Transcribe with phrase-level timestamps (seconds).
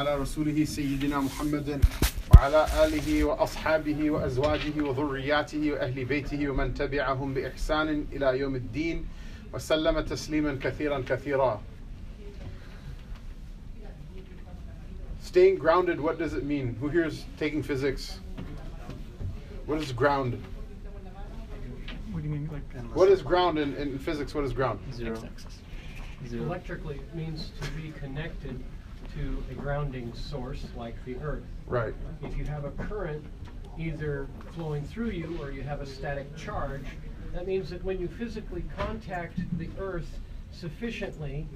[0.00, 1.84] على رسوله سيدنا محمد
[2.30, 9.06] وعلى آله وأصحابه وأزواجه وذرياته وأهل بيته ومن تبعهم بإحسان إلى يوم الدين
[9.52, 11.60] وسلم تسليما كثيرا كثيرا
[15.22, 16.76] Staying grounded, what does it mean?
[16.80, 18.20] Who here is taking physics?
[19.66, 20.42] What is ground?
[22.10, 22.96] What do you mean, like?
[22.96, 24.34] What is ground in, in physics?
[24.34, 24.80] What is ground?
[24.94, 25.22] Zero.
[26.26, 26.44] Zero.
[26.44, 28.58] Electrically, it means to be connected
[29.14, 31.44] to a grounding source like the earth.
[31.66, 31.94] Right.
[32.22, 33.24] If you have a current
[33.78, 36.84] either flowing through you or you have a static charge,
[37.32, 40.18] that means that when you physically contact the earth
[40.50, 41.46] sufficiently,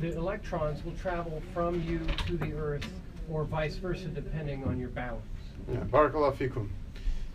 [0.00, 2.86] the electrons will travel from you to the earth
[3.30, 5.22] or vice versa depending on your balance.
[5.70, 6.68] Yeah, barakallah fikum.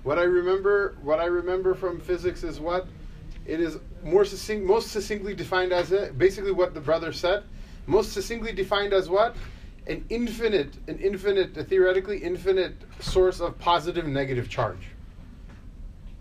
[0.03, 2.87] What I remember, what I remember from physics is what
[3.45, 6.17] it is more succinct, most succinctly defined as it.
[6.17, 7.43] Basically, what the brother said,
[7.85, 9.35] most succinctly defined as what
[9.87, 14.87] an infinite, an infinite, a theoretically infinite source of positive and negative charge.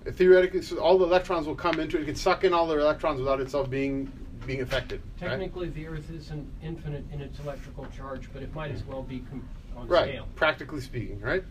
[0.06, 2.02] Theoretically, so all the electrons will come into it.
[2.02, 4.11] It can suck in all the electrons without itself being
[4.47, 5.00] being affected.
[5.22, 5.30] right?
[5.30, 9.20] Technically, the earth isn't infinite in its electrical charge, but it might as well be
[9.20, 10.28] com- on right scale.
[10.36, 11.42] practically speaking right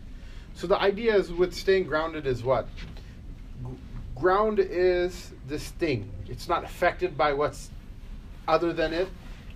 [0.54, 2.86] so the idea is with staying grounded is what G-
[4.14, 7.68] ground is this thing it's not affected by what's
[8.48, 9.08] other than it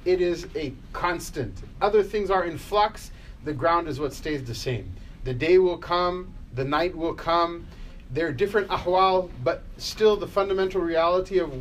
[0.05, 3.11] it is a constant other things are in flux
[3.45, 4.91] the ground is what stays the same
[5.25, 7.67] the day will come the night will come
[8.11, 11.53] there are different ahwal but still the fundamental reality of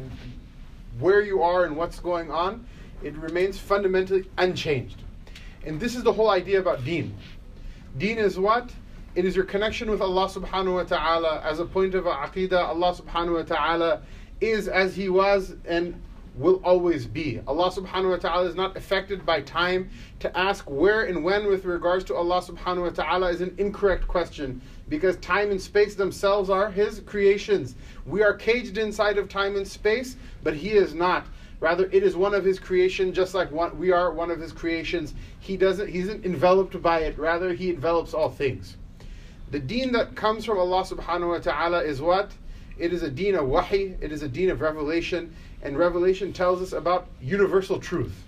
[0.99, 2.65] where you are and what's going on
[3.03, 5.01] it remains fundamentally unchanged
[5.67, 7.13] and this is the whole idea about deen.
[7.97, 8.71] Deen is what?
[9.15, 12.53] It is your connection with Allah subhanahu wa ta'ala as a point of aqidah.
[12.69, 14.01] Allah subhanahu wa ta'ala
[14.39, 16.01] is as He was and
[16.37, 17.41] will always be.
[17.47, 19.89] Allah subhanahu wa ta'ala is not affected by time.
[20.19, 24.07] To ask where and when with regards to Allah subhanahu wa ta'ala is an incorrect
[24.07, 27.75] question because time and space themselves are His creations.
[28.05, 31.25] We are caged inside of time and space, but He is not.
[31.59, 34.51] Rather, it is one of his creation, just like one, we are one of his
[34.51, 35.15] creations.
[35.39, 37.17] He doesn't, he isn't enveloped by it.
[37.17, 38.77] Rather, he envelops all things.
[39.49, 42.31] The deen that comes from Allah subhanahu wa ta'ala is what?
[42.77, 46.61] It is a deen of wahi, it is a deen of revelation, and revelation tells
[46.61, 48.23] us about universal truth.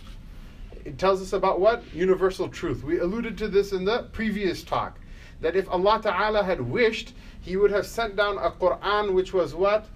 [0.86, 1.84] It tells us about what?
[1.94, 2.84] Universal truth.
[2.84, 5.00] We alluded to this in the previous talk.
[5.42, 9.56] That if Allah Ta'ala had wished, He would have sent down a Quran which was
[9.56, 9.88] what?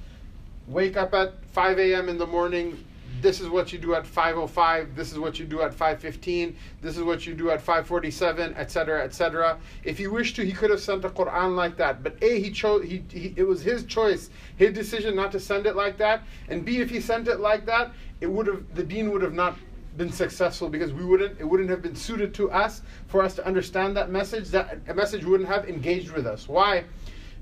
[0.67, 2.09] Wake up at 5 a.m.
[2.09, 2.83] in the morning,
[3.23, 6.97] this is what you do at 505 this is what you do at 515 this
[6.97, 10.79] is what you do at 547 etc etc if he wished to he could have
[10.79, 12.03] sent a quran like that.
[12.03, 15.65] But a he chose he, he it was his choice his decision not to send
[15.65, 16.23] it like that.
[16.49, 17.91] And b if he sent it like that
[18.21, 19.57] it would have the deen would have not
[19.97, 23.45] been successful because we wouldn't it wouldn't have been suited to us for us to
[23.45, 26.47] understand that message that a message wouldn't have engaged with us.
[26.47, 26.83] Why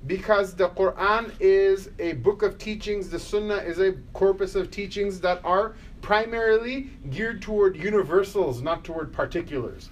[0.08, 5.20] because the Quran is a book of teachings, the Sunnah is a corpus of teachings
[5.22, 9.90] that are primarily geared toward universals, not toward particulars.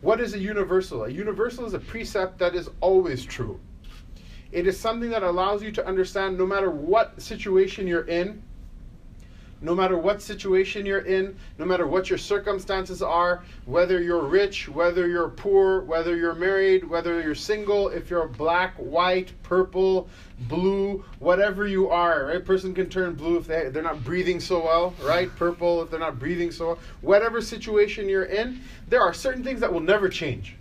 [0.00, 1.04] What is a universal?
[1.04, 3.58] A universal is a precept that is always true.
[4.52, 8.42] It is something that allows you to understand no matter what situation you're in,
[9.60, 14.68] no matter what situation you're in, no matter what your circumstances are, whether you're rich,
[14.68, 20.08] whether you're poor, whether you're married, whether you're single, if you're black, white, purple,
[20.48, 22.44] blue, whatever you are, right?
[22.44, 25.34] Person can turn blue if they, they're not breathing so well, right?
[25.34, 26.78] Purple if they're not breathing so well.
[27.00, 30.54] Whatever situation you're in, there are certain things that will never change.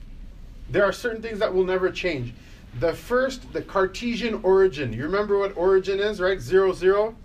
[0.70, 2.34] There are certain things that will never change.
[2.80, 4.92] The first, the Cartesian origin.
[4.92, 6.40] You remember what origin is, right?
[6.40, 7.16] Zero, zero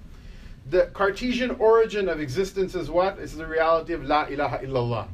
[0.70, 3.18] the Cartesian origin of existence is what?
[3.18, 5.08] It's the reality of La ilaha illallah.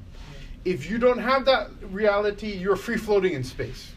[0.64, 3.92] If you don't have that reality, you're free floating in space.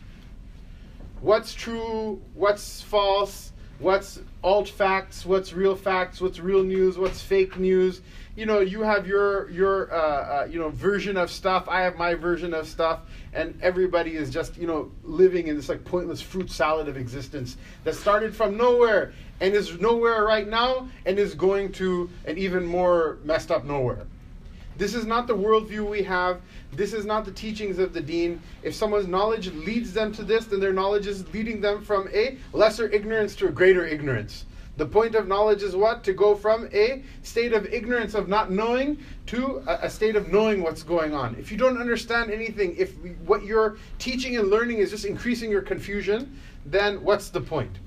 [1.19, 7.57] What's true, what's false, what's alt facts, what's real facts, what's real news, what's fake
[7.57, 8.01] news.
[8.35, 11.67] You know, you have your your uh, uh, you know version of stuff.
[11.67, 13.01] I have my version of stuff,
[13.33, 17.57] and everybody is just you know living in this like pointless fruit salad of existence
[17.83, 22.65] that started from nowhere and is nowhere right now and is going to an even
[22.65, 24.07] more messed up nowhere.
[24.77, 26.41] This is not the worldview we have.
[26.71, 28.41] This is not the teachings of the deen.
[28.63, 32.37] If someone's knowledge leads them to this, then their knowledge is leading them from a
[32.53, 34.45] lesser ignorance to a greater ignorance.
[34.81, 36.03] The point of knowledge is what?
[36.05, 38.97] To go from a state of ignorance of not knowing
[39.27, 41.35] to a, a state of knowing what's going on.
[41.35, 42.95] If you don't understand anything, if
[43.27, 46.35] what you're teaching and learning is just increasing your confusion,
[46.65, 47.77] then what's the point?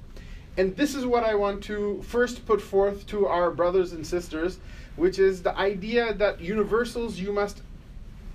[0.56, 4.60] And this is what I want to first put forth to our brothers and sisters,
[4.94, 7.62] which is the idea that universals, you must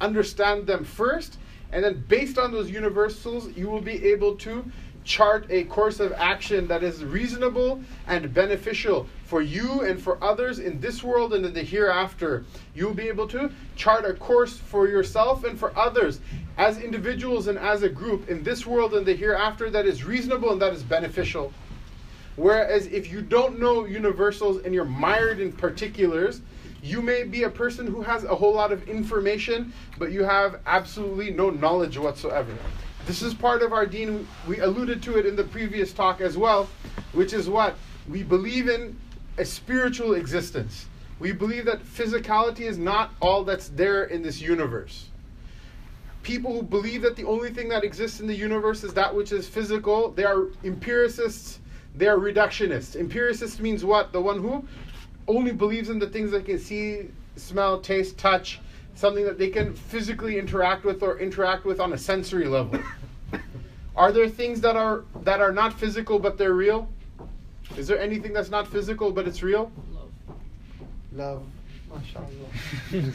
[0.01, 1.37] understand them first,
[1.71, 4.65] And then, based on those universals, you will be able to
[5.09, 10.59] chart a course of action that is reasonable and beneficial for you and for others
[10.59, 12.45] in this world and in the hereafter.
[12.75, 16.19] You'll be able to chart a course for yourself and for others
[16.59, 20.51] as individuals and as a group in this world and the hereafter that is reasonable
[20.51, 21.51] and that is beneficial.
[22.35, 26.41] Whereas if you don't know universals and you're mired in particulars,
[26.83, 30.59] you may be a person who has a whole lot of information, but you have
[30.67, 32.55] absolutely no knowledge whatsoever.
[33.09, 34.27] This is part of our deen.
[34.47, 36.69] We alluded to it in the previous talk as well,
[37.13, 37.75] which is what?
[38.07, 38.95] We believe in
[39.39, 40.85] a spiritual existence.
[41.17, 45.07] We believe that physicality is not all that's there in this universe.
[46.21, 49.31] People who believe that the only thing that exists in the universe is that which
[49.31, 51.61] is physical, they are empiricists,
[51.95, 52.95] they are reductionists.
[52.95, 54.13] Empiricist means what?
[54.13, 54.63] The one who
[55.27, 57.07] only believes in the things they can see,
[57.37, 58.59] smell, taste, touch,
[58.99, 62.77] something that they can physically interact with or interact with on a sensory level.
[63.95, 66.89] are there things that are that are not physical but they're real?
[67.77, 69.71] Is there anything that's not physical but it's real?
[69.93, 70.11] Love.
[71.13, 71.43] Love.
[71.89, 73.13] MashaAllah.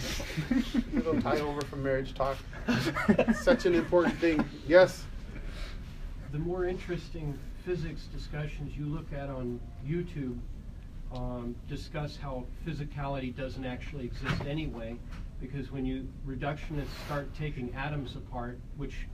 [0.95, 2.39] Little tie over from marriage talk.
[3.35, 4.43] Such an important thing.
[4.67, 5.05] Yes.
[6.33, 10.39] The more interesting physics discussions you look at on YouTube
[11.15, 14.97] um, discuss how physicality doesn't actually exist anyway,
[15.41, 19.07] because when you reductionists start taking atoms apart, which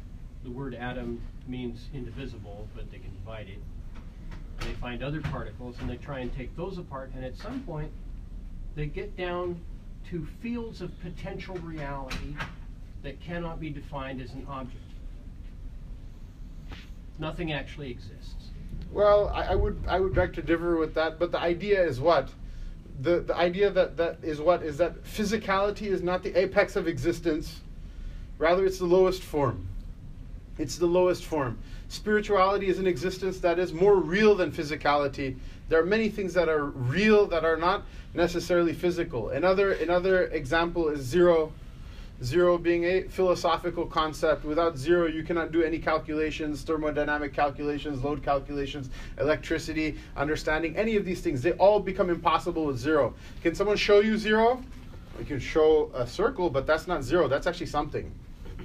[0.45, 3.59] the word atom means indivisible, but they can divide it,
[4.61, 7.91] they find other particles and they try and take those apart, and at some point
[8.75, 9.61] they get down
[10.11, 12.35] to fields of potential reality
[13.03, 14.77] that cannot be defined as an object.
[17.19, 18.51] Nothing actually exists.
[18.93, 22.01] Well, I, I would I would beg to differ with that, but the idea is
[22.01, 22.31] what?
[23.03, 26.87] The the idea that that is what is that physicality is not the apex of
[26.87, 27.61] existence,
[28.39, 29.69] rather it's the lowest form.
[30.59, 31.59] It's the lowest form.
[31.89, 35.37] Spirituality is an existence that is more real than physicality.
[35.69, 39.31] There are many things that are real that are not necessarily physical.
[39.31, 41.53] Another another example is zero
[42.23, 44.45] Zero being a philosophical concept.
[44.45, 51.07] Without zero, you cannot do any calculations, thermodynamic calculations, load calculations, electricity, understanding, any of
[51.07, 51.41] these things.
[51.41, 53.15] They all become impossible with zero.
[53.43, 54.63] Can someone show you zero?
[55.19, 57.27] You can show a circle, but that's not zero.
[57.27, 58.13] That's actually something.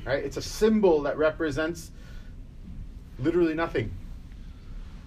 [0.05, 0.23] Right?
[0.23, 1.91] It's a symbol that represents
[3.19, 3.89] literally nothing.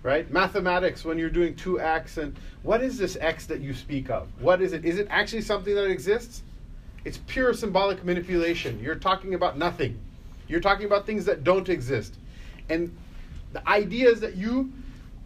[0.02, 0.30] Right?
[0.30, 4.28] Mathematics, when you're doing 2x, and what is this x that you speak of?
[4.40, 4.86] What is it?
[4.86, 6.44] Is it actually something that exists?
[7.04, 8.80] It's pure symbolic manipulation.
[8.82, 9.98] You're talking about nothing.
[10.48, 12.14] You're talking about things that don't exist.
[12.68, 12.96] And
[13.52, 14.72] the ideas that you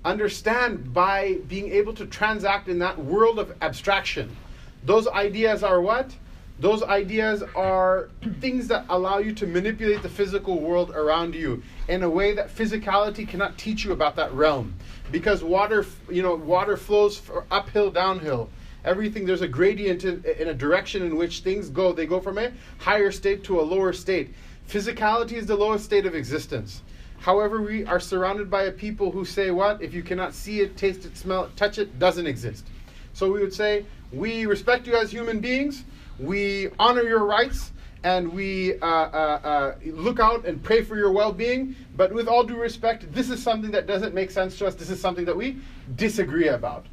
[0.05, 4.37] understand by being able to transact in that world of abstraction,
[4.85, 6.15] those ideas are what?
[6.59, 8.11] Those ideas are
[8.41, 12.55] things that allow you to manipulate the physical world around you in a way that
[12.55, 14.75] physicality cannot teach you about that realm.
[15.11, 18.51] Because water, you know, water flows uphill, downhill
[18.85, 22.39] everything there's a gradient in, in, a direction in which things go they go from
[22.39, 24.35] a higher state to a lower state.
[24.69, 26.83] Physicality is the lowest state of existence.
[27.19, 29.81] However we are surrounded by a people who say what?
[29.81, 32.67] If you cannot see it taste it smell it touch it doesn't exist.
[33.13, 35.85] So we would say we respect you as human beings.
[36.19, 37.73] We honor your rights
[38.05, 41.77] and we uh, uh, uh, look out and pray for your well-being.
[41.97, 44.75] But with all due respect this is something that doesn't make sense to us.
[44.75, 45.59] This is something that we
[45.95, 46.87] disagree about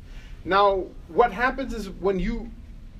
[0.49, 2.49] now, what happens is when you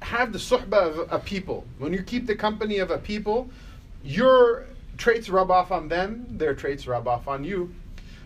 [0.03, 3.49] have the suhbah of a people, when you keep the company of a people,
[4.03, 4.65] your
[4.97, 7.73] traits rub off on them, their traits rub off on you.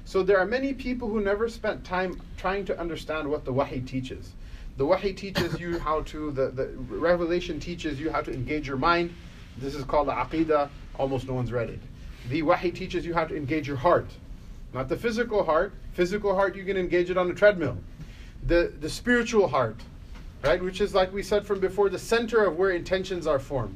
[0.03, 3.79] So there are many people who never spent time trying to understand what the wahi
[3.79, 4.33] teaches.
[4.75, 8.75] The wahi teaches you how to, the, the revelation teaches you how to engage your
[8.75, 9.13] mind.
[9.57, 10.67] This is called the aqidah.
[10.99, 11.79] Almost no one's read it.
[12.27, 14.07] The wahi teaches you how to engage your heart.
[14.73, 15.71] Not the physical heart.
[15.93, 17.77] Physical heart, you can engage it on a treadmill
[18.47, 19.77] the, the spiritual heart,
[20.43, 20.61] right?
[20.61, 23.75] Which is, like we said from before, the center of where intentions are formed.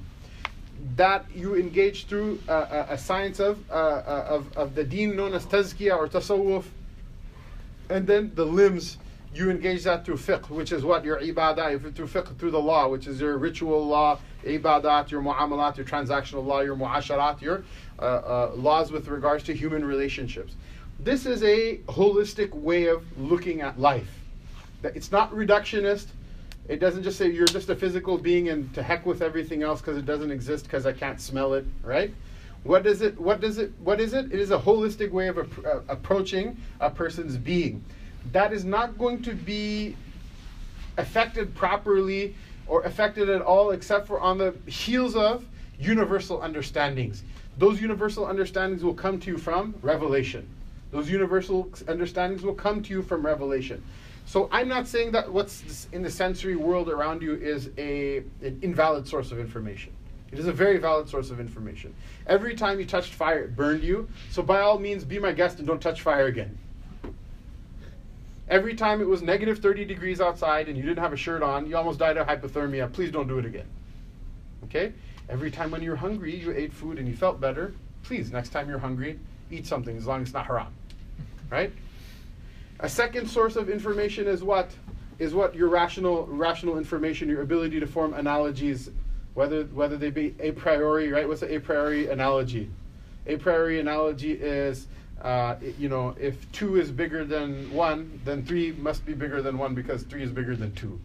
[0.96, 5.34] That you engage through a, a, science of, uh, uh, of, of the deen known
[5.34, 6.66] as tazkiyah or tasawwuf.
[7.90, 8.98] And then the limbs,
[9.34, 11.04] you engage that through fiqh, which is what?
[11.04, 15.78] Your ibadah, through fiqh, through the law, which is your ritual law, ibadat, your muamalat,
[15.78, 17.64] your transactional law, your muasharat, your
[18.00, 20.56] uh, uh, laws with regards to human relationships.
[21.00, 24.17] This is a holistic way of looking at life
[24.84, 26.08] it's not reductionist.
[26.68, 29.80] It doesn't just say you're just a physical being and to heck with everything else
[29.80, 32.14] because it doesn't exist because I can't smell it, right?
[32.64, 33.20] What does it?
[33.20, 33.72] What does it?
[33.80, 34.26] What is it?
[34.26, 37.84] It is a holistic way of uh, approaching a person's being.
[38.34, 39.96] That is not going to be
[40.98, 42.36] affected properly
[42.68, 45.46] or affected at all, except for on the heels of
[45.80, 47.24] universal understandings.
[47.58, 50.48] those universal understandings will come to you from revelation.
[50.92, 53.84] Those universal understandings will come to you from revelation.
[54.26, 58.60] So I'm not saying that what's in the sensory world around you is a, an
[58.62, 59.94] invalid source of information.
[60.32, 61.94] It is a very valid source of information.
[62.26, 64.10] Every time you touched fire, it burned you.
[64.30, 66.58] So by all means, be my guest and don't touch fire again.
[68.50, 71.68] Every time it was negative 30 degrees outside and you didn't have a shirt on,
[71.68, 72.92] you almost died of hypothermia.
[72.92, 73.68] Please don't do it again.
[74.66, 74.94] Okay?
[75.30, 77.74] Every time when you're hungry, you ate food and you felt better.
[78.04, 79.20] Please, next time you're hungry,
[79.52, 80.74] eat something as long as it's not haram.
[81.50, 81.72] Right?
[82.80, 84.70] A second source of information is what?
[85.20, 88.92] Is what your rational rational information, your ability to form analogies,
[89.34, 91.28] whether whether they be a priori, right?
[91.28, 92.70] What's the a priori analogy?
[93.26, 94.88] A priori analogy is
[95.22, 99.58] uh, you know, if two is bigger than one, then three must be bigger than
[99.58, 101.00] one because three is bigger than two,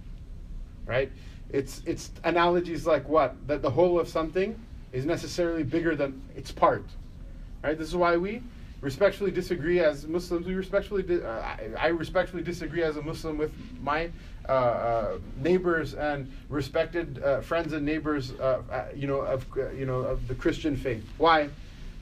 [0.85, 1.11] right?
[1.51, 4.59] It's it's analogies like what that the whole of something
[4.93, 6.85] is necessarily bigger than its part,
[7.63, 7.79] right?
[7.79, 8.43] This is why we
[8.81, 10.47] respectfully disagree as Muslims.
[10.47, 14.11] We respectfully, di- uh, I, I, respectfully disagree as a Muslim with my
[14.49, 19.87] uh, uh, neighbors and respected uh, friends and neighbors, uh, uh, you know, of you
[19.87, 21.05] know of the Christian faith.
[21.17, 21.49] Why?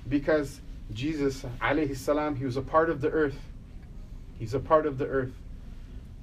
[0.09, 0.61] Because
[0.95, 3.39] Jesus, alayhi salam, he was a part of the earth.
[4.39, 5.33] He's a part of the earth.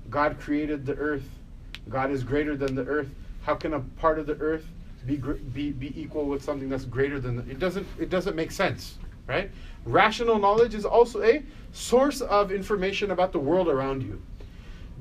[0.09, 1.29] God created the earth.
[1.87, 3.09] God is greater than the earth.
[3.43, 4.65] How can a part of the earth
[5.05, 8.51] be be, be equal with something that's greater than the, it doesn't it doesn't make
[8.51, 9.51] sense, right?
[9.85, 14.21] Rational knowledge is also a source of information about the world around you.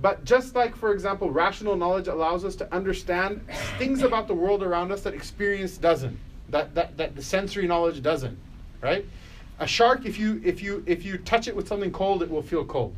[0.00, 3.40] But just like, for example, rational knowledge allows us to understand
[3.78, 6.18] things about the world around us that experience doesn't,
[6.50, 8.36] that, that, that the sensory knowledge doesn't,
[8.82, 9.06] right?
[9.58, 12.42] A shark, if you if you if you touch it with something cold, it will
[12.42, 12.94] feel cold.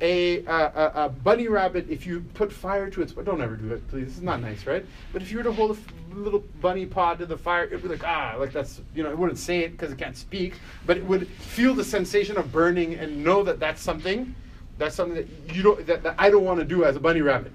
[0.00, 3.88] A, a, a bunny rabbit, if you put fire to its, don't ever do it,
[3.88, 4.16] please.
[4.16, 4.86] Is not nice, right?
[5.12, 7.82] But if you were to hold a f- little bunny paw to the fire, it'd
[7.82, 10.54] be like ah, like that's you know, it wouldn't say it because it can't speak,
[10.86, 14.34] but it would feel the sensation of burning and know that that's something,
[14.78, 17.20] that's something that you don't that, that I don't want to do as a bunny
[17.20, 17.50] rabbit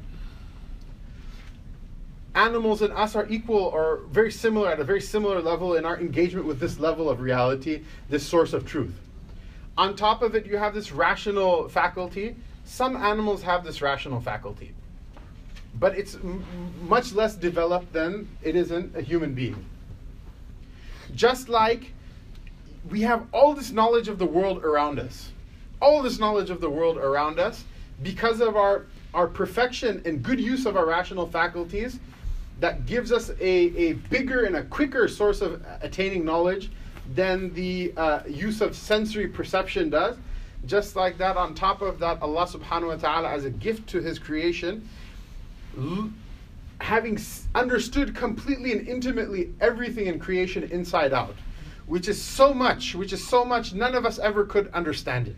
[2.35, 5.99] animals and us are equal or very similar at a very similar level in our
[5.99, 8.93] engagement with this level of reality, this source of truth.
[9.77, 12.35] On top of it, you have this rational faculty.
[12.65, 14.73] Some animals have this rational faculty,
[15.79, 16.45] but it's m-
[16.81, 19.65] much less developed than it is in a human being.
[21.15, 21.91] Just like
[22.89, 25.31] we have all this knowledge of the world around us,
[25.81, 27.65] all this knowledge of the world around us,
[28.01, 31.99] because of our, our perfection and good use of our rational faculties,
[32.59, 36.71] that gives us a, a bigger and a quicker source of attaining knowledge
[37.13, 40.17] than the uh, use of sensory perception does.
[40.65, 44.01] Just like that, on top of that, Allah subhanahu wa ta'ala, as a gift to
[44.01, 44.87] His creation,
[45.77, 46.09] l-
[46.79, 51.35] having s- understood completely and intimately everything in creation inside out,
[51.85, 55.35] which is so much, which is so much, none of us ever could understand it.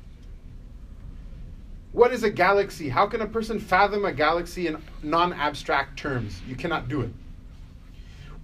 [1.92, 2.90] What is a galaxy?
[2.90, 6.40] How can a person fathom a galaxy in non-abstract terms?
[6.48, 7.12] You cannot do it.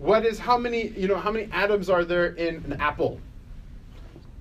[0.02, 3.20] What is how many, you know, how many atoms are there in an apple?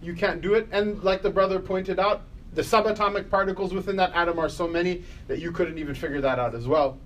[0.01, 0.67] You can't do it.
[0.73, 2.23] And like the brother pointed out,
[2.55, 6.39] the subatomic particles within that atom are so many that you couldn't even figure that
[6.39, 6.97] out as well.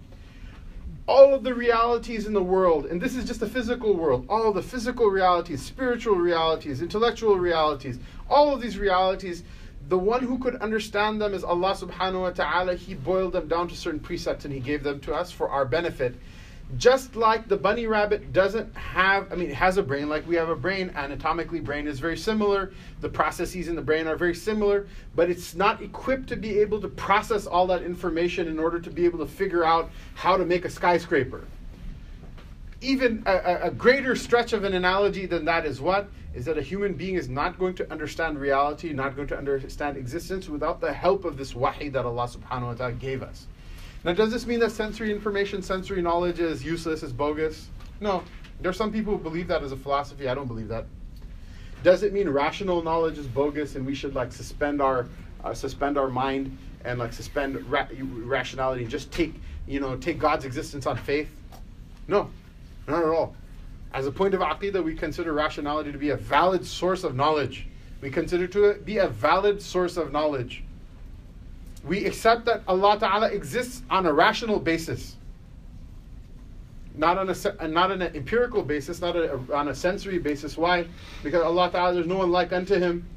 [1.08, 4.52] All of the realities in the world, and this is just the physical world, all
[4.52, 7.98] the physical realities, spiritual realities, intellectual realities,
[8.30, 9.42] all of these realities
[9.88, 12.74] the one who could understand them is Allah subhanahu wa ta'ala.
[12.74, 15.66] He boiled them down to certain precepts and He gave them to us for our
[15.66, 16.14] benefit.
[16.76, 20.34] Just like the bunny rabbit doesn't have, I mean, it has a brain like we
[20.36, 20.90] have a brain.
[20.94, 22.72] Anatomically, brain is very similar.
[23.00, 26.80] The processes in the brain are very similar, but it's not equipped to be able
[26.80, 30.44] to process all that information in order to be able to figure out how to
[30.44, 31.44] make a skyscraper.
[32.80, 36.08] Even a, a greater stretch of an analogy than that is what?
[36.34, 39.96] is that a human being is not going to understand reality, not going to understand
[39.96, 43.46] existence without the help of this wahi that Allah subhanahu wa ta'ala gave us.
[44.04, 47.68] Now, does this mean that sensory information, sensory knowledge is useless, is bogus?
[48.00, 48.22] No.
[48.60, 50.28] There are some people who believe that as a philosophy.
[50.28, 50.86] I don't believe that.
[51.82, 55.06] Does it mean rational knowledge is bogus and we should like suspend our
[55.42, 59.34] uh, suspend our mind and like suspend ra- rationality and just take
[59.66, 61.28] you know take God's existence on faith?
[62.08, 62.30] No,
[62.86, 63.34] not at all.
[63.92, 67.66] As a point of aqidah, we consider rationality to be a valid source of knowledge.
[68.00, 70.64] We consider to be a valid source of knowledge
[71.87, 75.15] We accept that Allah Ta'ala exists on a rational basis.
[76.95, 80.57] Not on a not on an empirical basis, not a, on a sensory basis.
[80.57, 80.85] Why?
[81.23, 83.07] Because Allah Ta'ala, there's no one like unto Him.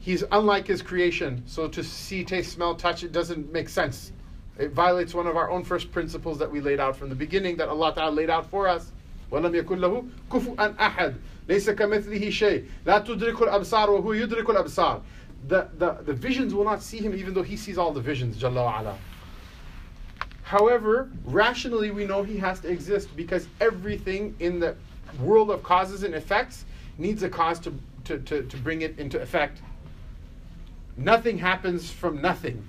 [0.00, 1.42] He's unlike His creation.
[1.46, 4.12] So to see, taste, smell, touch, it doesn't make sense.
[4.58, 7.56] It violates one of our own first principles that we laid out from the beginning,
[7.56, 8.90] that Allah Ta'ala laid out for us.
[9.30, 11.14] وَلَمْ يَكُنْ لَهُ كُفُوًا أَحَدٌ
[11.48, 15.02] ليس كمثله شيء لا تدرك الأبصار وهو يدرك الأبصار
[15.47, 18.37] the, the, the visions will not see him even though he sees all the visions,
[18.37, 18.97] Jalla ala.
[20.43, 24.75] However, rationally we know he has to exist because everything in the
[25.19, 26.65] world of causes and effects
[26.97, 27.73] needs a cause to,
[28.05, 29.61] to, to, to bring it into effect.
[30.95, 32.65] Nothing happens from nothing.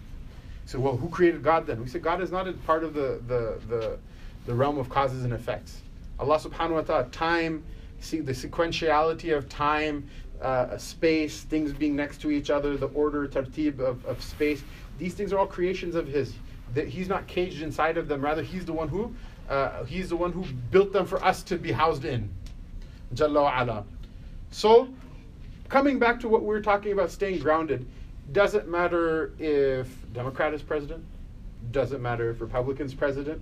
[0.66, 1.80] So, well, who created God then?
[1.80, 3.98] We said God is not a part of the, the, the,
[4.44, 5.80] the realm of causes and effects.
[6.18, 7.64] Allah subhanahu wa ta'ala, time,
[8.00, 10.08] see the sequentiality of time,
[10.42, 14.62] uh, space, things being next to each other, the order, tartib of, of space,
[14.98, 16.34] these things are all creations of His.
[16.74, 19.14] That He's not caged inside of them, rather, He's the one who,
[19.48, 22.28] uh, He's the one who built them for us to be housed in.
[23.14, 23.84] Jalla ala.
[24.50, 24.88] So,
[25.68, 27.86] coming back to what we were talking about staying grounded,
[28.32, 31.04] doesn't matter if Democrat is president,
[31.72, 33.40] doesn't matter if Republican's president,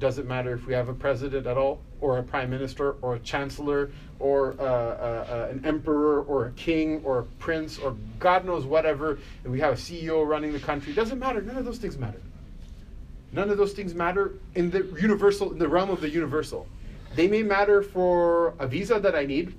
[0.00, 3.18] doesn't matter if we have a president at all, or a prime minister, or a
[3.20, 8.44] chancellor, or uh, uh, uh, an emperor, or a king, or a prince, or God
[8.44, 10.92] knows whatever, and we have a CEO running the country.
[10.92, 11.40] Doesn't matter.
[11.40, 12.20] None of those things matter.
[13.32, 16.66] None of those things matter in the universal, in the realm of the universal.
[17.14, 19.54] They may matter for a visa that I need.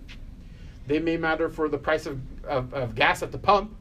[0.87, 3.75] They may matter for the price of, of, of gas at the pump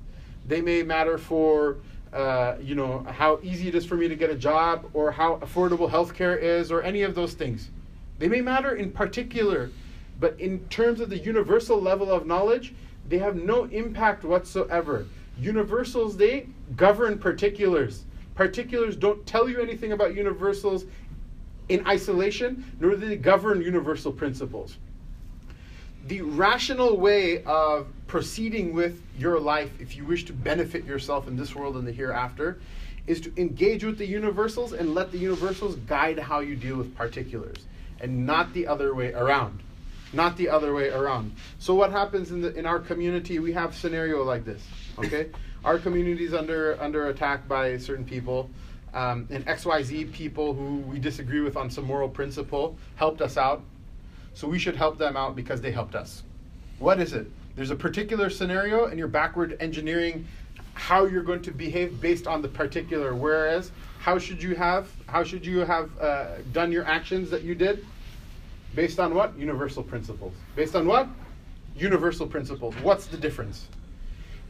[0.51, 1.77] they may matter for
[2.13, 5.37] uh, you know how easy it is for me to get a job or how
[5.37, 7.71] affordable healthcare is or any of those things.
[8.19, 9.71] They may matter in particular,
[10.19, 12.75] but in terms of the universal level of knowledge,
[13.09, 15.07] they have no impact whatsoever.
[15.39, 18.05] Universals they govern particulars.
[18.35, 20.85] Particulars don't tell you anything about universals
[21.69, 24.79] in isolation, nor do they govern universal principles
[26.07, 31.37] the rational way of proceeding with your life, if you wish to benefit yourself in
[31.37, 32.61] this world and the hereafter,
[33.07, 36.95] is to engage with the universals and let the universals guide how you deal with
[36.97, 37.67] particulars,
[38.01, 39.61] and not the other way around.
[40.13, 41.35] Not the other way around.
[41.61, 43.39] So what happens in the in our community?
[43.39, 44.61] We have scenario like this.
[44.99, 45.29] Okay,
[45.65, 48.51] our community is under under attack by certain people.
[48.93, 53.63] Um, and XYZ people who we disagree with on some moral principle helped us out
[54.35, 56.23] so we should help them out because they helped us.
[56.79, 57.27] What is it?
[57.57, 60.27] There's a particular scenario, and you're backward engineering
[60.75, 63.15] how you're going to behave based on the particular.
[63.15, 67.55] Whereas, how should you have how should you have uh, done your actions that you
[67.55, 67.85] did?
[68.75, 69.37] Based on what?
[69.37, 70.33] Universal principles.
[70.57, 71.09] Based on what?
[71.77, 72.75] Universal principles.
[72.83, 73.67] What's the difference?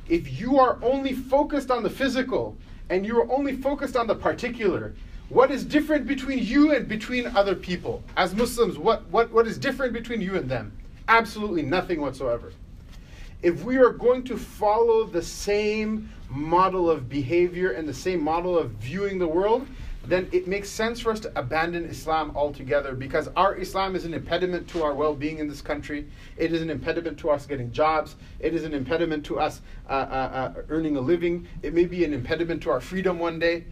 [0.08, 2.56] If you are only focused on the physical
[2.90, 4.92] and you are only focused on the particular,
[5.30, 8.02] what is different between you and between other people?
[8.16, 10.72] As Muslims, what, what, what is different between you and them?
[11.06, 12.52] Absolutely nothing whatsoever.
[13.42, 18.58] If we are going to follow the same model of behavior and the same model
[18.58, 19.66] of viewing the world,
[20.04, 24.14] then it makes sense for us to abandon Islam altogether because our Islam is an
[24.14, 26.06] impediment to our well being in this country.
[26.36, 28.16] It is an impediment to us getting jobs.
[28.40, 31.46] It is an impediment to us uh, uh, uh, earning a living.
[31.62, 33.64] It may be an impediment to our freedom one day.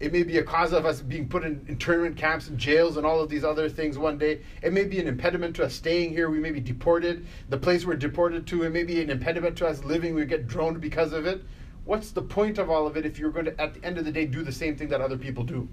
[0.00, 3.04] It may be a cause of us being put in internment camps and jails and
[3.04, 4.40] all of these other things one day.
[4.62, 6.30] It may be an impediment to us staying here.
[6.30, 7.26] We may be deported.
[7.50, 10.14] The place we're deported to, it may be an impediment to us living.
[10.14, 11.42] We get droned because of it.
[11.84, 14.06] What's the point of all of it if you're going to, at the end of
[14.06, 15.68] the day, do the same thing that other people do?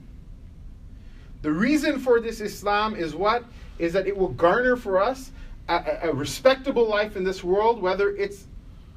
[1.42, 3.46] The reason for this Islam is what?
[3.80, 5.32] Is that it will garner for us
[5.70, 8.46] a, a respectable life in this world, whether it's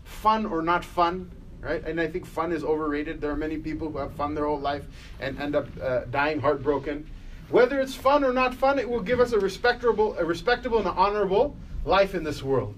[0.02, 1.84] fun or not fun, right?
[1.84, 3.20] And I think fun is overrated.
[3.20, 4.84] There are many people who have fun their whole life
[5.20, 7.08] and end up uh, dying heartbroken.
[7.50, 10.86] Whether it's fun or not fun, it will give us a respectable, a respectable and
[10.86, 12.74] honorable life in this world.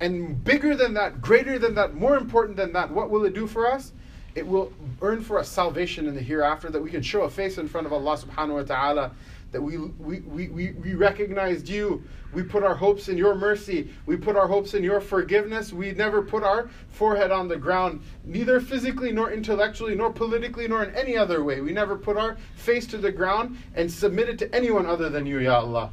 [0.00, 3.46] And bigger than that, greater than that, more important than that, what will it do
[3.46, 3.92] for us?
[4.34, 7.58] It will earn for us salvation in the hereafter that we can show a face
[7.58, 9.10] in front of Allah subhanahu wa ta'ala
[9.52, 12.02] that we, we, we, we, recognized you.
[12.32, 13.90] We put our hopes in your mercy.
[14.06, 15.72] We put our hopes in your forgiveness.
[15.72, 20.84] We never put our forehead on the ground, neither physically, nor intellectually, nor politically, nor
[20.84, 21.60] in any other way.
[21.60, 25.40] We never put our face to the ground and submitted to anyone other than you,
[25.40, 25.90] Ya Allah.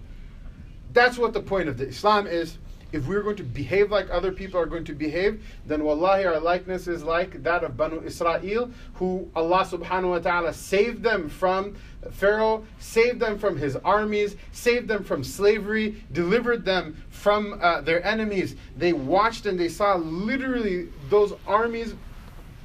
[0.93, 2.59] That's what the point of the Islam is
[2.91, 6.39] if we're going to behave like other people are going to behave, then wallahi our
[6.39, 11.75] likeness is like that of Banu Israel, who Allah subhanahu wa ta'ala saved them from
[12.11, 18.03] Pharaoh, saved them from his armies, saved them from slavery, delivered them from uh, their
[18.05, 18.55] enemies.
[18.75, 21.95] They watched and they saw literally those armies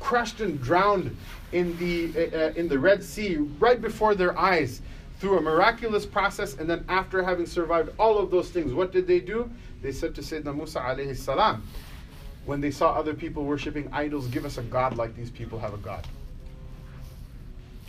[0.00, 1.16] crushed and drowned
[1.52, 4.82] in the, uh, uh in the Red Sea right before their eyes
[5.20, 6.54] through a miraculous process.
[6.54, 9.50] And then after having survived all of those things, what did they do?
[9.80, 11.62] They said to Sayyidina Musa alayhi salam,
[12.44, 15.74] when they saw other people worshipping idols, give us a God like these people have
[15.74, 16.06] a God.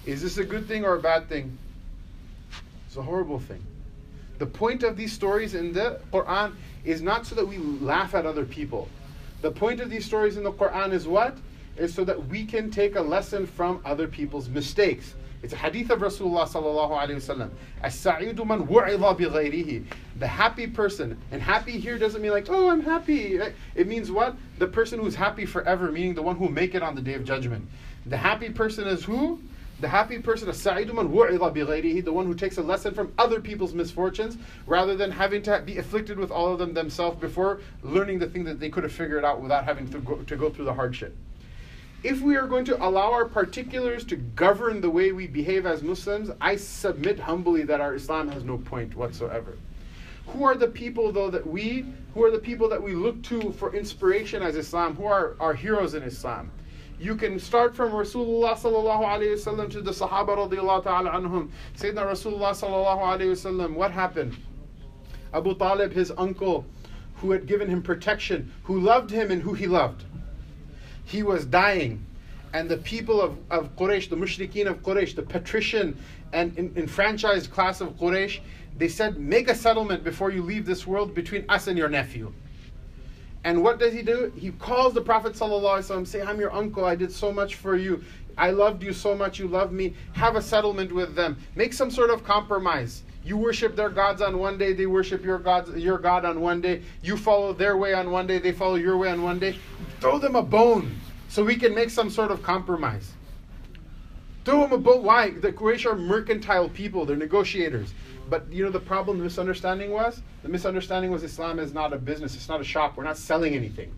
[0.05, 1.57] Is this a good thing or a bad thing?
[2.87, 3.63] It's a horrible thing.
[4.37, 8.25] The point of these stories in the Quran is not so that we laugh at
[8.25, 8.89] other people.
[9.41, 11.37] The point of these stories in the Quran is what?
[11.77, 15.15] Is so that we can take a lesson from other people's mistakes.
[15.41, 17.49] It's a hadith of Rasulullah sallallahu alaihi wasallam.
[17.81, 19.85] As-sa'idu man wu'idha.
[20.19, 23.39] The happy person, and happy here doesn't mean like, oh, I'm happy.
[23.75, 24.35] It means what?
[24.59, 27.25] The person who's happy forever, meaning the one who make it on the day of
[27.25, 27.67] judgment.
[28.05, 29.41] The happy person is who?
[29.83, 33.41] The happy person, as-sa'idu man wu'idha bighayrihi, the one who takes a lesson from other
[33.41, 38.17] people's misfortunes, rather than having to be afflicted with all of them themselves before learning
[38.17, 40.63] the thing that they could have figured out without having to go, to go through
[40.63, 41.13] the hardship
[42.01, 45.81] if we are going to allow our particulars to govern the way we behave as
[45.81, 49.57] Muslims, I submit humbly that our Islam has no point whatsoever.
[50.27, 53.51] Who are the people though that we, who are the people that we look to
[53.53, 54.95] for inspiration as Islam?
[54.95, 56.51] Who are our heroes in Islam?
[57.03, 61.49] You can start from Rasulullah sallallahu alayhi wasallam to the Sahaba radiallahu ta'ala anhum.
[61.77, 64.37] Sayyidina Rasulullah sallallahu alayhi wasallam, what happened?
[65.33, 66.65] Abu Talib, his uncle,
[67.17, 70.05] who had given him protection, who loved him and who he loved
[71.05, 72.05] he was dying.
[72.53, 75.97] And the people of, of Quraysh, the mushrikeen of Quraysh, the patrician
[76.31, 78.41] and enfranchised class of Quraysh,
[78.77, 82.31] they said, Make a settlement before you leave this world between us and your nephew.
[83.43, 84.31] And what does he do?
[84.37, 88.03] He calls the Prophet ﷺ, say, I'm your uncle, I did so much for you.
[88.37, 89.93] I loved you so much, you love me.
[90.13, 91.37] Have a settlement with them.
[91.55, 93.03] Make some sort of compromise.
[93.25, 96.61] You worship their gods on one day, they worship your gods, your God on one
[96.61, 96.81] day.
[97.01, 99.57] You follow their way on one day, they follow your way on one day.
[99.99, 100.95] Throw them a bone
[101.29, 103.13] so we can make some sort of compromise.
[104.45, 105.03] Throw them a bone.
[105.03, 105.29] Why?
[105.29, 107.93] The Quraysh are mercantile people, they're negotiators.
[108.33, 110.23] But you know the problem, the misunderstanding was?
[110.41, 113.53] The misunderstanding was Islam is not a business, it's not a shop, we're not selling
[113.53, 113.93] anything.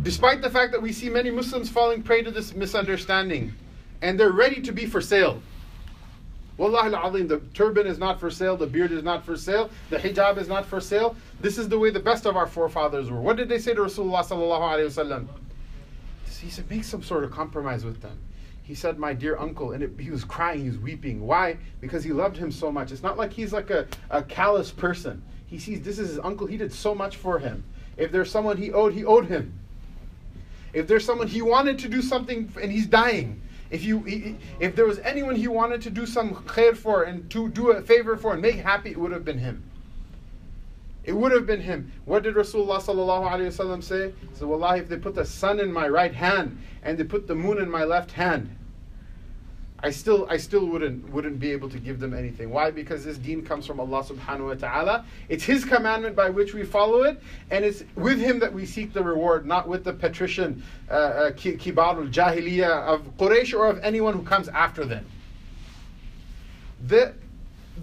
[0.00, 3.52] Despite the fact that we see many Muslims falling prey to this misunderstanding,
[4.00, 5.42] and they're ready to be for sale.
[6.56, 9.98] Wallahi al the turban is not for sale, the beard is not for sale, the
[9.98, 11.16] hijab is not for sale.
[11.42, 13.20] This is the way the best of our forefathers were.
[13.20, 15.28] What did they say to Rasulullah sallallahu?
[16.40, 18.18] He said, make some sort of compromise with them.
[18.70, 21.26] He said, my dear uncle, and it, he was crying, he was weeping.
[21.26, 21.56] Why?
[21.80, 22.92] Because he loved him so much.
[22.92, 25.24] It's not like he's like a, a callous person.
[25.48, 27.64] He sees this is his uncle, he did so much for him.
[27.96, 29.58] If there's someone he owed, he owed him.
[30.72, 34.86] If there's someone he wanted to do something and he's dying, if you if there
[34.86, 38.34] was anyone he wanted to do some khair for and to do a favor for
[38.34, 39.64] and make happy, it would have been him.
[41.02, 41.90] It would have been him.
[42.04, 44.12] What did Rasulullah sallallahu alaihi wasallam say?
[44.34, 47.34] Said, "Wallahi, if they put the sun in my right hand and they put the
[47.34, 48.54] moon in my left hand,
[49.82, 52.50] I still I still wouldn't wouldn't be able to give them anything.
[52.50, 52.70] Why?
[52.70, 55.04] Because this deen comes from Allah subhanahu wa ta'ala.
[55.28, 58.92] It's his commandment by which we follow it, and it's with him that we seek
[58.92, 64.22] the reward, not with the patrician uh, uh, kibarul of Quraysh or of anyone who
[64.22, 65.06] comes after them.
[66.86, 67.14] The,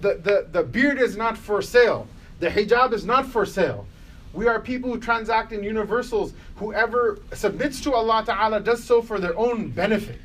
[0.02, 2.08] the, the, the beard is not for sale.
[2.40, 3.88] The hijab is not for sale.
[4.34, 6.34] We are people who transact in universals.
[6.58, 10.20] Whoever submits to Allah Ta'ala does so for their own benefit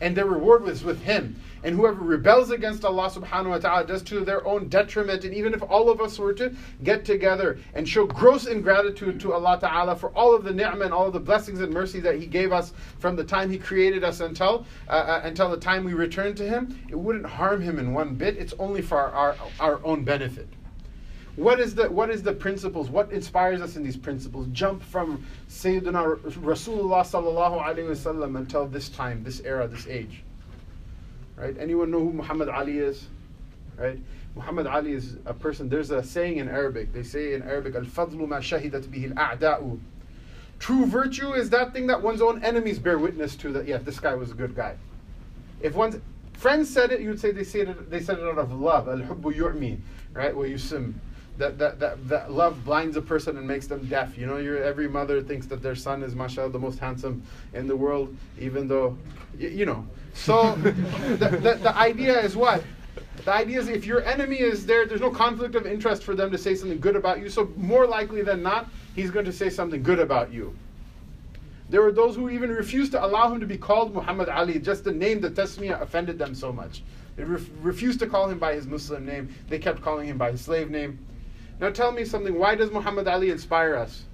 [0.00, 1.40] and their reward was with him.
[1.64, 5.24] And whoever rebels against Allah subhanahu wa ta'ala does to their own detriment.
[5.24, 6.54] And even if all of us were to
[6.84, 10.94] get together and show gross ingratitude to Allah ta'ala for all of the ni'mah and
[10.94, 14.04] all of the blessings and mercy that He gave us from the time He created
[14.04, 17.78] us until, uh, uh, until the time we return to Him, it wouldn't harm Him
[17.78, 18.36] in one bit.
[18.36, 20.48] It's only for our, our, our own benefit.
[21.36, 22.88] What is the what is the principles?
[22.88, 24.46] What inspires us in these principles?
[24.52, 30.22] Jump from Sayyidina Rasulullah sallallahu alaihi wasallam until this time, this era, this age.
[31.36, 31.54] Right?
[31.58, 33.06] Anyone know who Muhammad Ali is?
[33.76, 33.98] Right?
[34.34, 35.68] Muhammad Ali is a person.
[35.68, 36.94] There's a saying in Arabic.
[36.94, 39.78] They say in Arabic, "Al-fadlu ma shahidat bihi al-a'da'u."
[40.58, 43.52] True virtue is that thing that one's own enemies bear witness to.
[43.52, 44.76] That yeah, this guy was a good guy.
[45.60, 45.96] If one's
[46.32, 47.90] friends said it, you would say they said it.
[47.90, 48.88] They said it out of love.
[48.88, 49.78] Al-hubbu yu'mi,
[50.14, 50.34] right?
[50.34, 50.98] Where you sim
[51.38, 54.16] that, that, that, that love blinds a person and makes them deaf.
[54.16, 57.22] You know, your every mother thinks that their son is, mashallah, the most handsome
[57.52, 58.96] in the world, even though,
[59.38, 59.86] you, you know.
[60.14, 62.62] So the, the, the idea is what?
[63.24, 66.30] The idea is if your enemy is there, there's no conflict of interest for them
[66.30, 67.28] to say something good about you.
[67.28, 70.54] So more likely than not, he's going to say something good about you.
[71.68, 74.58] There were those who even refused to allow him to be called Muhammad Ali.
[74.60, 76.82] Just the name, the tasmiyah, offended them so much.
[77.16, 79.34] They ref- refused to call him by his Muslim name.
[79.48, 80.98] They kept calling him by his slave name.
[81.60, 82.38] Now tell me something.
[82.38, 84.04] Why does Muhammad Ali inspire us?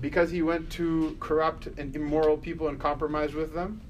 [0.00, 3.80] Because he went to corrupt and immoral people and compromise with them?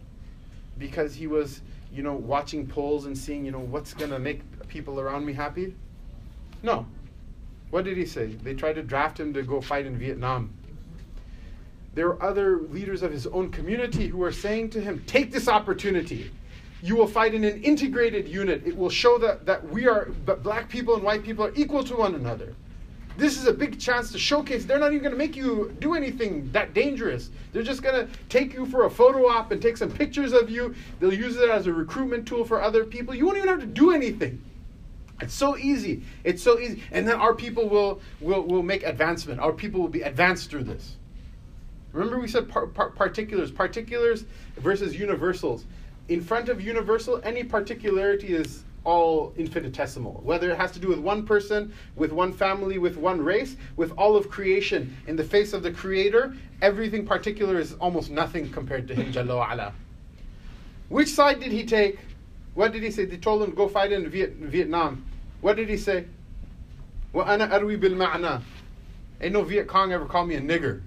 [0.79, 1.61] Because he was,
[1.93, 5.33] you know, watching polls and seeing, you know, what's going to make people around me
[5.33, 5.75] happy?
[6.63, 6.87] No.
[7.71, 8.27] What did he say?
[8.27, 10.53] They tried to draft him to go fight in Vietnam.
[11.95, 15.49] There were other leaders of his own community who were saying to him, Take this
[15.49, 16.31] opportunity.
[16.83, 18.63] you will fight in an integrated unit.
[18.65, 21.83] It will show that, that we are, that black people and white people are equal
[21.85, 22.55] to one another.
[23.19, 24.65] This is a big chance to showcase.
[24.65, 27.31] They're not even going to make you do anything that dangerous.
[27.53, 30.49] They're just going to take you for a photo op and take some pictures of
[30.49, 30.73] you.
[31.01, 33.17] They'll use it as a recruitment tool for other people.
[33.17, 34.41] You won't even have to do anything.
[35.21, 36.05] It's so easy.
[36.23, 36.81] It's so easy.
[36.93, 39.41] And then our people will, will, will make advancement.
[39.41, 40.95] Our people will be advanced through this.
[41.93, 44.27] Remember, we said par- par- particulars, particulars
[44.59, 45.65] versus universals.
[46.07, 50.22] In front of universal, any particularity is all infinitesimal.
[50.24, 53.94] Whether it has to do with one person, with one family, with one race, with
[53.98, 54.96] all of creation.
[55.08, 59.13] In the face of the Creator, everything particular is almost nothing compared to Him.
[59.13, 59.74] Jalla ala.
[60.89, 62.00] Which side did he take?
[62.54, 63.06] What did he say?
[63.06, 65.06] They told him to go fight in Viet- Vietnam.
[65.42, 66.06] What did he say?
[67.13, 68.42] وَأَنَا أَرْوِي بِالْمَعْنَى
[69.22, 70.82] Ain't no Viet Cong ever called me a nigger.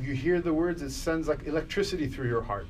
[0.00, 2.68] You hear the words, it sends like electricity through your heart.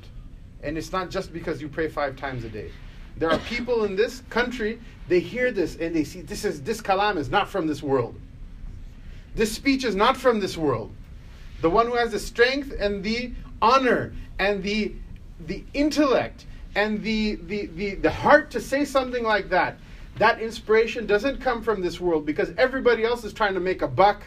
[0.61, 2.71] And it's not just because you pray five times a day.
[3.18, 6.80] There are people in this country, they hear this and they see this is this
[6.80, 8.14] kalam is not from this world.
[9.34, 10.92] This speech is not from this world.
[11.60, 14.94] The one who has the strength and the honor and the
[15.46, 19.78] the intellect and the, the, the, the heart to say something like that,
[20.18, 23.88] that inspiration doesn't come from this world because everybody else is trying to make a
[23.88, 24.22] buck.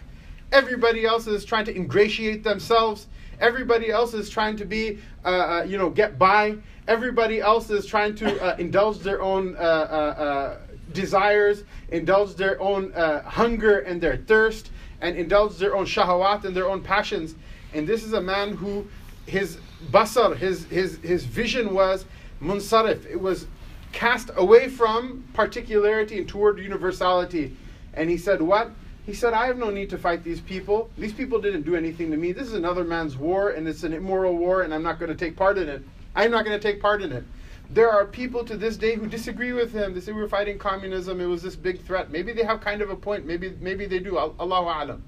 [0.51, 3.08] Everybody else is trying to ingratiate themselves.
[3.39, 6.58] Everybody else is trying to be, uh, uh, you know, get by.
[6.91, 10.58] Everybody else is trying to uh, indulge their own uh, uh, uh,
[10.91, 16.67] desires, indulge their own hunger and their thirst, and indulge their own shahawat and their
[16.67, 17.36] own passions.
[17.73, 18.86] And this is a man who,
[19.25, 19.58] his
[19.89, 22.04] basar, his, his, his vision was
[22.41, 23.06] munsarif.
[23.06, 23.47] It was
[23.93, 27.56] cast away from particularity and toward universality.
[27.93, 28.69] And he said, What?
[29.06, 30.89] He said, I have no need to fight these people.
[30.97, 32.34] These people didn't do anything to me.
[32.34, 35.17] This is another man's war, and it's an immoral war, and I'm not going to
[35.17, 35.82] take part in it.
[36.15, 37.24] I'm not going to take part in it.
[37.69, 39.93] There are people to this day who disagree with him.
[39.93, 41.21] They say we were fighting communism.
[41.21, 42.12] It was this big threat.
[42.12, 43.26] Maybe they have kind of a point.
[43.26, 44.17] Maybe maybe they do.
[44.17, 45.04] Allahu alam.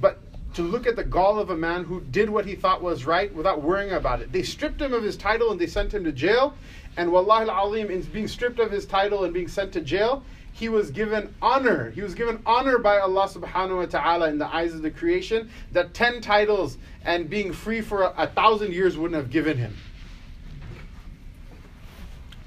[0.00, 0.18] But
[0.54, 3.32] to look at the gall of a man who did what he thought was right
[3.32, 4.32] without worrying about it.
[4.32, 6.54] They stripped him of his title and they sent him to jail.
[6.96, 10.68] And wallahi al-azim, in being stripped of his title and being sent to jail, he
[10.68, 11.90] was given honor.
[11.92, 15.48] He was given honor by Allah subhanahu wa ta'ala in the eyes of the creation
[15.70, 19.76] that 10 titles and being free for a, a thousand years wouldn't have given him.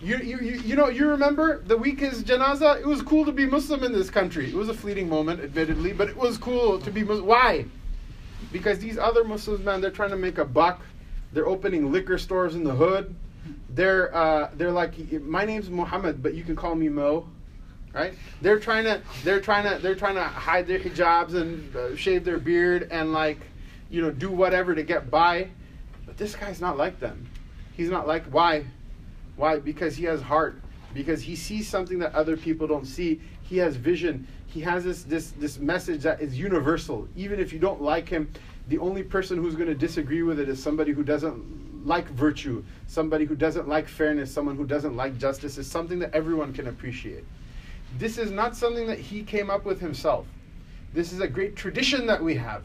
[0.01, 2.79] You, you, you, you know, you remember the week is janaza?
[2.79, 4.49] It was cool to be Muslim in this country.
[4.49, 7.27] It was a fleeting moment, admittedly, but it was cool to be Muslim.
[7.27, 7.65] Why?
[8.51, 10.81] Because these other Muslims, man, they're trying to make a buck.
[11.33, 13.13] They're opening liquor stores in the hood.
[13.69, 17.27] They're uh, they're like, my name's Muhammad, but you can call me Mo,
[17.93, 18.13] right?
[18.41, 22.25] They're trying to they're trying to they're trying to hide their hijabs and uh, shave
[22.25, 23.39] their beard and like,
[23.91, 25.49] you know, do whatever to get by.
[26.07, 27.29] But this guy's not like them.
[27.73, 28.65] He's not like why,
[29.41, 29.59] why?
[29.59, 30.61] Because he has heart.
[30.93, 33.21] Because he sees something that other people don't see.
[33.43, 37.07] He has vision he has this this this message that is universal.
[37.15, 38.29] Even if you don't like him,
[38.67, 42.63] the only person who's going to disagree with it is somebody who doesn't like virtue,
[42.87, 45.57] somebody who doesn't like fairness, someone who doesn't like justice.
[45.57, 47.23] Is something that everyone can appreciate.
[47.97, 50.27] This is not something that he came up with himself.
[50.93, 52.63] This is a great tradition that we have.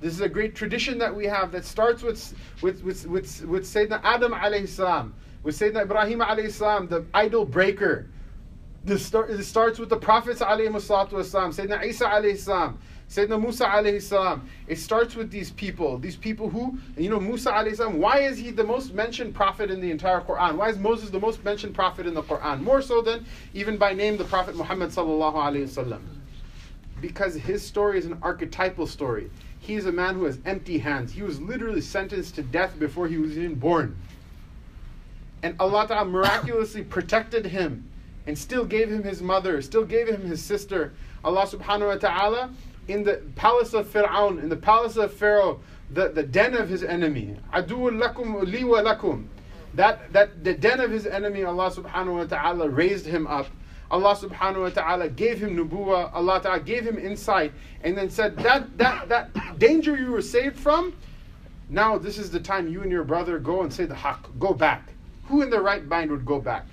[0.00, 2.32] This is a great tradition that we have that starts with
[2.62, 7.44] with with with, with Sayyidina Adam alayhi salam, with Sayyidina Ibrahim alayhi salam, the idol
[7.44, 8.08] breaker
[8.84, 12.78] this, start, this starts with the prophets alayhi wasalam, Sayyidina Isa alayhi salam,
[13.08, 14.48] Sayyidina Musa alayhi salam.
[14.66, 18.36] It starts with these people, these people who, you know, Musa alayhi salam, why is
[18.36, 20.56] he the most mentioned prophet in the entire Quran?
[20.56, 22.60] Why is Moses the most mentioned prophet in the Quran?
[22.60, 26.00] More so than even by name the Prophet Muhammad sallallahu alayhi wasallam.
[27.00, 29.30] Because his story is an archetypal story.
[29.60, 31.10] He is a man who has empty hands.
[31.10, 33.96] He was literally sentenced to death before he was even born.
[35.44, 37.86] And Allah Ta'ala miraculously protected him
[38.26, 40.94] and still gave him his mother, still gave him his sister.
[41.22, 42.50] Allah subhanahu wa ta'ala,
[42.88, 46.82] in the palace of Fir'aun, in the palace of Pharaoh, the, the den of his
[46.82, 47.36] enemy.
[47.52, 49.26] Adu'un lakum li wa lakum.
[49.74, 53.48] That, that the den of his enemy, Allah subhanahu wa ta'ala raised him up.
[53.90, 57.52] Allah subhanahu wa ta'ala gave him nubuwa, Allah ta'ala gave him insight,
[57.82, 60.94] and then said, that, that, that danger you were saved from,
[61.68, 64.54] now this is the time you and your brother go and say the haqq, go
[64.54, 64.93] back.
[65.26, 66.66] Who in their right mind would go back?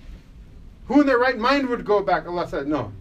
[0.88, 2.28] Who in their right mind would go back?
[2.28, 2.92] Allah said, no.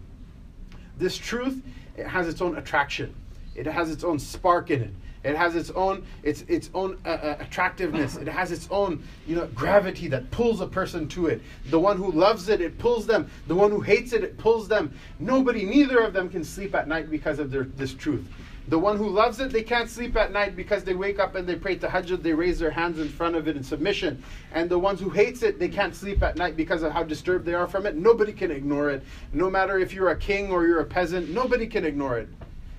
[0.97, 1.61] This truth,
[1.97, 3.13] it has its own attraction.
[3.55, 4.93] It has its own spark in it.
[5.23, 8.15] It has its own its its own uh, uh, attractiveness.
[8.15, 11.41] It has its own you know gravity that pulls a person to it.
[11.69, 13.29] The one who loves it, it pulls them.
[13.47, 14.91] The one who hates it, it pulls them.
[15.19, 18.27] Nobody, neither of them, can sleep at night because of their, this truth.
[18.71, 21.45] The one who loves it, they can't sleep at night because they wake up and
[21.45, 24.23] they pray tahajjud, they raise their hands in front of it in submission.
[24.53, 27.45] And the ones who hates it, they can't sleep at night because of how disturbed
[27.45, 27.97] they are from it.
[27.97, 29.03] Nobody can ignore it.
[29.33, 32.29] No matter if you're a king or you're a peasant, nobody can ignore it.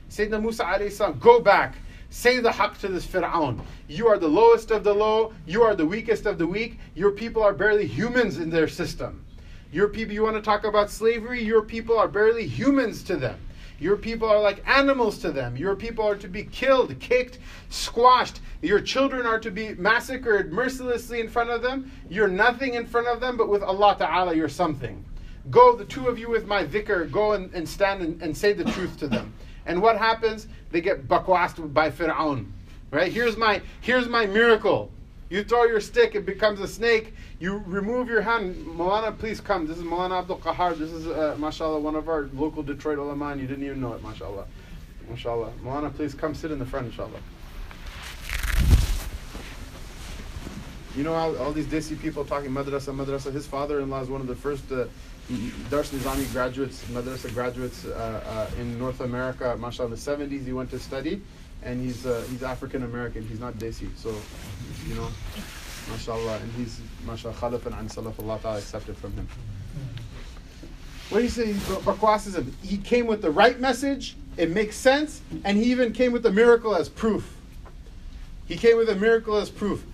[0.09, 1.74] Sayyidina Musa alayhi go back.
[2.09, 3.61] Say the haqq to this Fir'aun.
[3.87, 5.35] You are the lowest of the low.
[5.44, 6.78] You are the weakest of the weak.
[6.94, 9.22] Your people are barely humans in their system.
[9.70, 11.42] Your people, you want to talk about slavery?
[11.44, 13.38] Your people are barely humans to them.
[13.82, 15.56] Your people are like animals to them.
[15.56, 18.40] Your people are to be killed, kicked, squashed.
[18.62, 21.90] Your children are to be massacred mercilessly in front of them.
[22.08, 25.04] You're nothing in front of them, but with Allah Ta'ala, you're something.
[25.50, 28.52] Go, the two of you with my dhikr, go and, and stand and, and say
[28.52, 29.34] the truth to them.
[29.66, 30.46] And what happens?
[30.70, 32.52] They get bakwast by Fir'aun.
[32.92, 33.12] Right?
[33.12, 34.92] Here's my here's my miracle.
[35.32, 37.14] You throw your stick, it becomes a snake.
[37.40, 38.54] You remove your hand.
[38.66, 39.66] Malana, please come.
[39.66, 40.76] This is Malana Abdul Qahar.
[40.76, 43.34] This is, uh, mashallah, one of our local Detroit ulama.
[43.36, 44.44] You didn't even know it, mashallah.
[45.08, 45.50] Mashallah.
[45.64, 47.18] Malana, please come sit in the front, inshallah.
[50.94, 53.32] You know all, all these Desi people talking madrasa, madrasa.
[53.32, 54.84] His father-in-law is one of the first uh,
[55.70, 59.56] Dars Nizami graduates, madrasa graduates uh, uh, in North America.
[59.58, 59.96] Mashallah, in the
[60.36, 61.22] 70s he went to study,
[61.64, 63.27] and he's uh, he's African American.
[63.27, 64.14] He's not Desi, so
[64.87, 65.09] you know,
[65.90, 68.18] mashallah, and he's mashallah khalafan and salaf.
[68.18, 69.29] Allah Ta'ala accepted from him.
[71.11, 71.53] What do you say?
[71.53, 72.53] Bakwasism.
[72.62, 74.16] He came with the right message.
[74.37, 77.37] It makes sense, and he even came with the miracle as proof.
[78.46, 79.85] He came with a miracle as proof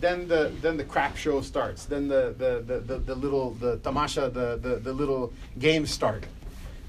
[0.00, 1.84] then the then the crap show starts.
[1.84, 6.24] Then the the, the, the, the little the tamasha the, the, the little games start.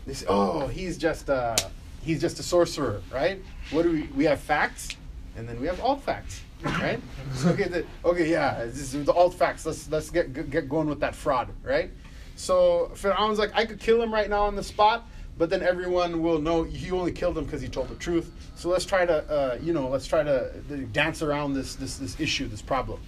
[0.06, 1.56] They say, oh, he's just a
[2.02, 3.42] he's just a sorcerer, right?
[3.72, 4.90] What do we we have facts,
[5.36, 7.00] and then we have alt facts, right?
[7.46, 9.66] okay, the, okay, yeah, this is the alt facts.
[9.66, 11.92] Let's let's get get going with that fraud, right?
[12.36, 15.06] So Pharaoh's like, I could kill him right now on the spot
[15.40, 18.30] but then everyone will know he only killed him because he told the truth.
[18.56, 20.52] So let's try to, uh, you know, let's try to
[20.92, 23.00] dance around this, this, this issue, this problem.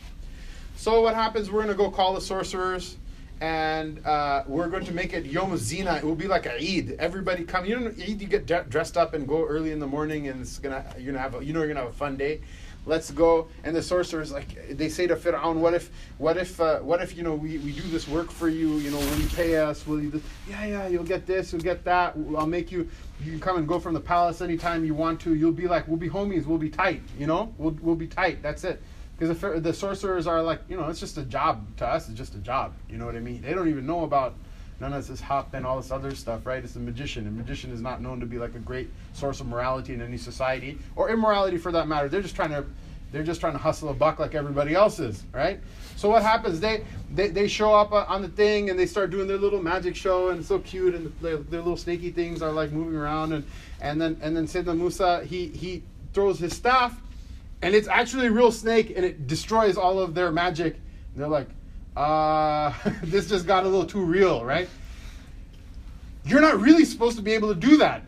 [0.78, 1.52] So what happens?
[1.52, 2.96] We're going to go call the sorcerers,
[3.42, 5.96] and uh, we're going to make it Yom Zina.
[5.96, 6.96] It will be like a Eid.
[7.00, 7.66] Everybody come.
[7.66, 10.60] You know, Eid, you get dressed up and go early in the morning, and it's
[10.60, 12.42] gonna you're gonna have a, you know you're gonna have a fun day
[12.86, 13.48] let's go.
[13.64, 17.16] And the sorcerers like they say to Fir'aun, what if what if uh, what if
[17.16, 18.78] you know we, we do this work for you?
[18.78, 19.86] You know, will you pay us?
[19.86, 20.12] Will you?
[20.12, 20.22] Do?
[20.50, 22.16] Yeah, yeah, you'll get this, you'll get that.
[22.36, 22.90] I'll make you.
[23.24, 25.36] You can come and go from the palace anytime you want to.
[25.36, 26.46] You'll be like, we'll be homies.
[26.46, 27.02] We'll be tight.
[27.20, 28.42] You know, we'll we'll be tight.
[28.42, 28.82] That's it.
[29.22, 32.10] Because the, the sorcerers are like, you know, it's just a job to us.
[32.10, 32.74] It's just a job.
[32.90, 33.44] You know what I mean?
[33.44, 34.34] They don't even know about
[34.80, 36.64] none of this hop and all this other stuff, right?
[36.64, 37.28] It's a magician.
[37.28, 40.18] A magician is not known to be like a great source of morality in any
[40.18, 42.10] society or immorality for that matter.
[42.10, 42.66] They're just trying to
[43.12, 45.60] they're just trying to hustle a buck like everybody else is, right?
[45.98, 46.60] So what happens?
[46.60, 49.62] They they, they show up uh, on the thing and they start doing their little
[49.62, 52.96] magic show and it's so cute and their, their little snaky things are like moving
[52.96, 53.44] around and
[53.82, 57.00] and then and then Sayyidina Musa he he throws his staff
[57.62, 60.76] and it's actually a real snake and it destroys all of their magic.
[60.76, 61.48] And they're like,
[61.96, 64.68] uh, this just got a little too real, right?
[66.26, 68.04] You're not really supposed to be able to do that.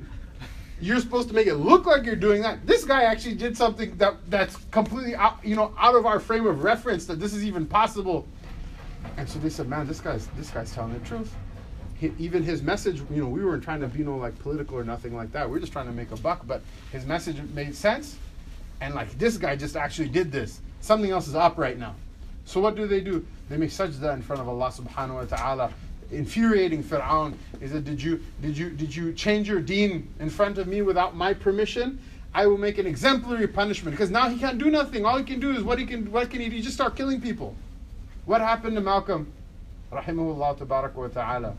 [0.79, 2.65] You're supposed to make it look like you're doing that.
[2.67, 6.45] This guy actually did something that that's completely out, you know, out of our frame
[6.45, 8.27] of reference that this is even possible.
[9.17, 11.33] And so they said, man, this guy's this guy's telling the truth.
[11.95, 14.77] He, even his message, you know, we weren't trying to be you know like political
[14.77, 15.49] or nothing like that.
[15.49, 16.61] We are just trying to make a buck, but
[16.91, 18.17] his message made sense.
[18.83, 20.59] And like this guy just actually did this.
[20.81, 21.95] Something else is up right now.
[22.43, 23.25] So what do they do?
[23.47, 25.71] They make sajda in front of Allah subhanahu wa ta'ala
[26.11, 30.57] infuriating Fir'aun is that did you did you did you change your deen in front
[30.57, 31.97] of me without my permission?
[32.35, 35.05] I will make an exemplary punishment because now he can't do nothing.
[35.05, 36.61] All he can do is what he can what can he do?
[36.61, 37.55] Just start killing people.
[38.25, 39.31] What happened to Malcolm?
[39.93, 41.55] Rahimahullah wa ta'ala.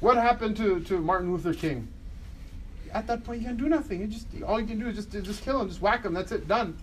[0.00, 1.86] What happened to, to Martin Luther King?
[2.92, 4.00] At that point, you can't do nothing.
[4.00, 6.14] You just all you can do is just just kill him, just whack him.
[6.14, 6.76] That's it, done.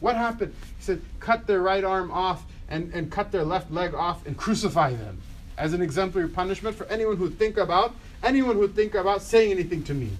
[0.00, 0.54] What happened?
[0.78, 4.36] He said, cut their right arm off and, and cut their left leg off and
[4.36, 5.18] crucify them
[5.56, 9.82] as an exemplary punishment for anyone who think about anyone who think about saying anything
[9.84, 10.10] to me.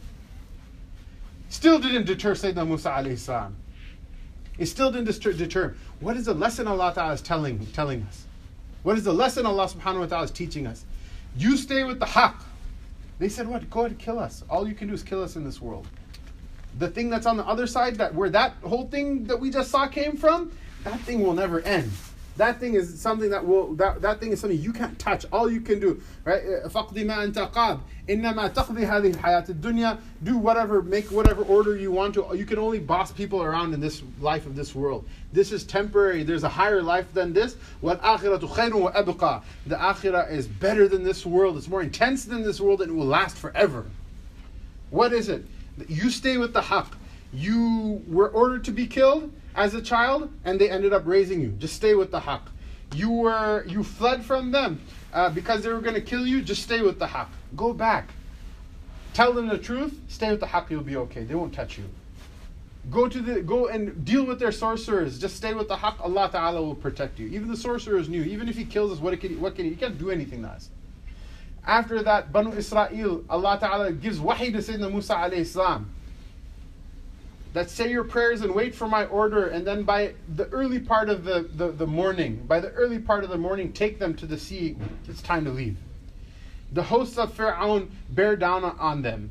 [1.48, 3.56] Still didn't deter Sayyidina Musa alayhi salam.
[4.58, 5.74] It still didn't deter.
[6.00, 8.24] What is the lesson Allah Ta'ala is telling, telling us?
[8.82, 10.84] What is the lesson Allah subhanahu wa ta'ala is teaching us?
[11.36, 12.34] You stay with the haqq.
[13.18, 13.68] They said, what?
[13.70, 14.44] Go ahead kill us.
[14.50, 15.86] All you can do is kill us in this world.
[16.78, 19.70] The thing that's on the other side, that where that whole thing that we just
[19.70, 20.52] saw came from,
[20.84, 21.90] that thing will never end.
[22.37, 25.25] That thing is something that will that, that thing is something you can't touch.
[25.31, 26.41] All you can do, right?
[26.65, 31.91] فَقْدِ مَا أَنْتَ قَابْ إِنَّمَا تَقْضِي هَذِهِ الْحَيَاةِ الدُّنْيا Do whatever, make whatever order you
[31.91, 32.25] want to.
[32.33, 35.05] You can only boss people around in this life of this world.
[35.33, 36.23] This is temporary.
[36.23, 37.57] There's a higher life than this.
[37.83, 41.57] وَالْآخِرَةُ خَيْرٌ وَأَبْقَى The akhirah is better than this world.
[41.57, 43.85] It's more intense than this world and it will last forever.
[44.89, 45.45] What is it?
[45.87, 46.87] You stay with the haqq.
[47.33, 51.48] You were ordered to be killed as a child, and they ended up raising you.
[51.48, 52.42] Just stay with the haqq.
[52.94, 54.80] You were you fled from them
[55.12, 56.42] uh, because they were going to kill you.
[56.42, 57.28] Just stay with the haqq.
[57.56, 58.10] Go back.
[59.14, 59.98] Tell them the truth.
[60.08, 60.70] Stay with the haqq.
[60.70, 61.24] You'll be okay.
[61.24, 61.84] They won't touch you.
[62.90, 65.18] Go to the go and deal with their sorcerers.
[65.18, 66.00] Just stay with the haqq.
[66.00, 67.26] Allah Taala will protect you.
[67.28, 68.22] Even the sorcerers knew.
[68.22, 69.70] Even if he kills us, what can he, what can he?
[69.70, 70.68] He can't do anything to us.
[71.66, 75.90] After that, Banu Israel, Allah Taala gives wahi to Sayyidina Musa alayhi salam
[77.56, 81.08] that say your prayers and wait for my order, and then by the early part
[81.08, 84.26] of the, the, the morning, by the early part of the morning, take them to
[84.26, 84.76] the sea.
[85.08, 85.78] It's time to leave.
[86.72, 89.30] The hosts of Fir'aun bear down on them.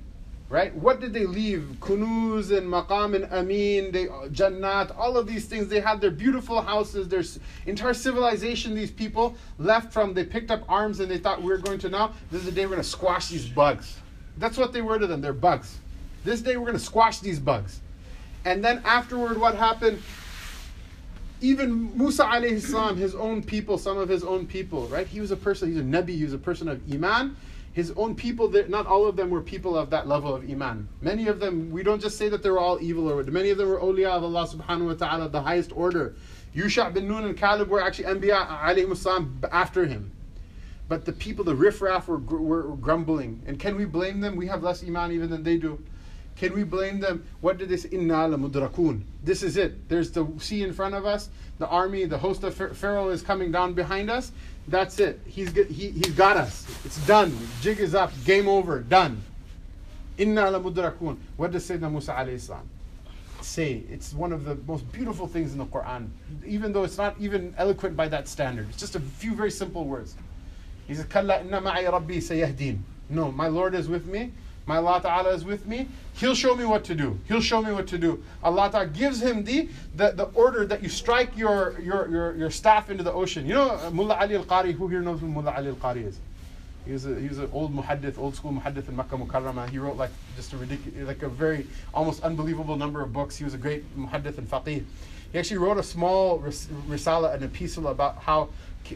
[0.49, 0.73] Right?
[0.73, 1.75] What did they leave?
[1.79, 5.67] Kunuz and Maqam and Amin, they, Jannat, all of these things.
[5.67, 7.23] They had their beautiful houses, their
[7.67, 10.15] entire civilization, these people left from.
[10.15, 12.65] They picked up arms and they thought, we're going to now, this is the day
[12.65, 13.99] we're going to squash these bugs.
[14.37, 15.21] That's what they were to them.
[15.21, 15.77] They're bugs.
[16.23, 17.81] This day we're going to squash these bugs.
[18.45, 20.01] And then afterward, what happened?
[21.41, 25.07] Even Musa alayhi salam, his own people, some of his own people, right?
[25.07, 27.35] He was a person, he's a Nabi, he was a person of Iman.
[27.73, 30.87] His own people, not all of them were people of that level of Iman.
[31.01, 33.57] Many of them, we don't just say that they were all evil, or many of
[33.57, 36.15] them were awliya of Allah subhanahu wa ta'ala, the highest order.
[36.55, 40.09] Yusha bin Nun and Caleb were actually Anbiya alayhi salam after him.
[40.87, 43.41] But the people, the riffraff, were, were grumbling.
[43.45, 44.37] And can we blame them?
[44.37, 45.83] We have less Iman even than they do.
[46.37, 47.25] Can we blame them?
[47.41, 47.89] What did say?
[47.89, 49.01] Inna la mudrakun.
[49.23, 49.87] This is it.
[49.87, 51.29] There's the sea in front of us.
[51.59, 54.31] The army, the host of Pharaoh is coming down behind us.
[54.67, 55.21] That's it.
[55.25, 56.65] He's, he, he's got us.
[56.83, 57.37] It's done.
[57.61, 58.11] Jig is up.
[58.25, 58.81] Game over.
[58.81, 59.21] Done.
[60.17, 61.17] Inna la mudrakun.
[61.37, 62.67] What does Sayyidina Musa alayhi salam
[63.41, 63.83] say?
[63.89, 66.09] It's one of the most beautiful things in the Quran,
[66.45, 68.67] even though it's not even eloquent by that standard.
[68.69, 70.15] It's just a few very simple words.
[70.87, 72.79] He says, Kalla inna ma'i rabbi sayahdin.
[73.09, 74.31] No, my Lord is with me
[74.65, 75.87] my Allah Ta'ala is with me,
[76.17, 77.19] He'll show me what to do.
[77.27, 78.23] He'll show me what to do.
[78.41, 82.49] Allah Ta'ala gives him the, the, the order that you strike your, your, your, your
[82.49, 83.45] staff into the ocean.
[83.45, 86.17] You know uh, Mullah Ali al-Qari, who here knows who Mullah Ali al-Qari is?
[86.85, 89.69] He was, a, he was an old muhaddith, old school muhaddith in Makkah Mukarramah.
[89.69, 93.35] He wrote like just a ridiculous, like a very almost unbelievable number of books.
[93.35, 94.83] He was a great muhaddith and faqih.
[95.33, 98.49] He actually wrote a small ris- risala, an epistle about how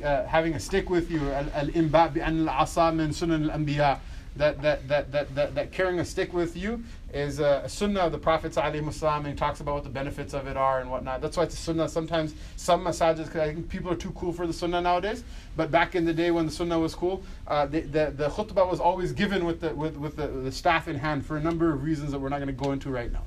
[0.03, 3.99] uh, having a stick with you, al-imba bi-an al-asa min sunan al-anbiya,
[4.35, 8.11] that, that, that, that, that, that carrying a stick with you is a, sunnah of
[8.11, 11.21] the Prophet and he talks about what the benefits of it are and whatnot.
[11.21, 11.89] That's why it's a sunnah.
[11.89, 15.23] Sometimes some massages, because I think people are too cool for the sunnah nowadays,
[15.55, 18.69] but back in the day when the sunnah was cool, uh, the, the, the khutbah
[18.69, 21.73] was always given with, the, with, with the, the staff in hand for a number
[21.73, 23.23] of reasons that we're not going to go into right now.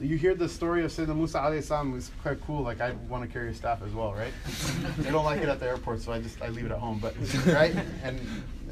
[0.00, 2.62] So you hear the story of Sayyidina Musa alayhi salam is quite cool.
[2.62, 4.32] Like I want to carry a staff as well, right?
[4.98, 7.00] they don't like it at the airport, so I just I leave it at home.
[7.00, 7.14] But
[7.46, 8.18] right, and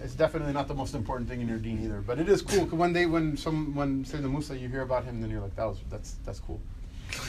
[0.02, 2.00] it's definitely not the most important thing in your deen either.
[2.00, 5.20] But it is cool when they when some when Sayyidina Musa you hear about him,
[5.20, 6.60] then you're like that was that's that's cool.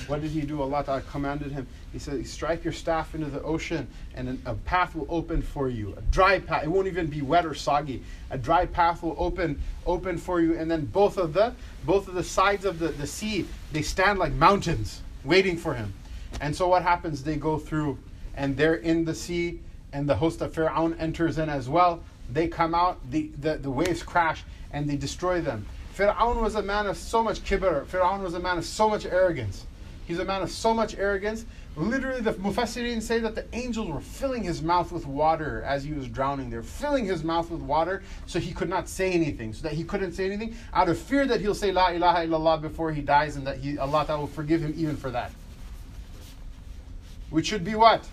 [0.08, 0.62] What did he do?
[0.62, 1.66] Allah Ta'ala commanded him.
[1.94, 5.94] He said, strike your staff into the ocean and a path will open for you.
[5.98, 6.64] A dry path.
[6.64, 8.04] It won't even be wet or soggy.
[8.30, 10.58] A dry path will open open for you.
[10.58, 11.54] And then both of the
[11.86, 15.94] both of the sides of the, the sea, they stand like mountains waiting for him.
[16.42, 17.24] And so what happens?
[17.24, 17.98] They go through
[18.36, 19.60] and they're in the sea
[19.92, 22.04] and the host of Pharaoh enters in as well.
[22.32, 25.66] They come out, the, the, the waves crash and they destroy them.
[25.94, 27.86] Pharaoh was a man of so much kibr.
[27.88, 29.66] Pharaoh was a man of so much arrogance.
[30.08, 31.46] He's a man of so much arrogance.
[31.76, 35.94] Literally, the Mufassirin say that the angels were filling his mouth with water as he
[35.94, 36.50] was drowning.
[36.50, 39.84] They're filling his mouth with water so he could not say anything, so that he
[39.84, 43.36] couldn't say anything, out of fear that he'll say La ilaha illallah before he dies
[43.36, 45.32] and that he, Allah will forgive him even for that.
[47.30, 48.08] Which should be what?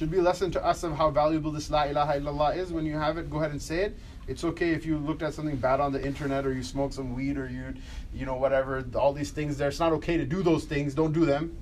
[0.00, 2.72] Should be a lesson to us of how valuable this La ilaha illallah is.
[2.72, 3.98] When you have it, go ahead and say it.
[4.28, 7.14] It's okay if you looked at something bad on the internet or you smoked some
[7.14, 7.74] weed or you,
[8.14, 9.68] you know, whatever, all these things there.
[9.68, 10.94] It's not okay to do those things.
[10.94, 11.54] Don't do them.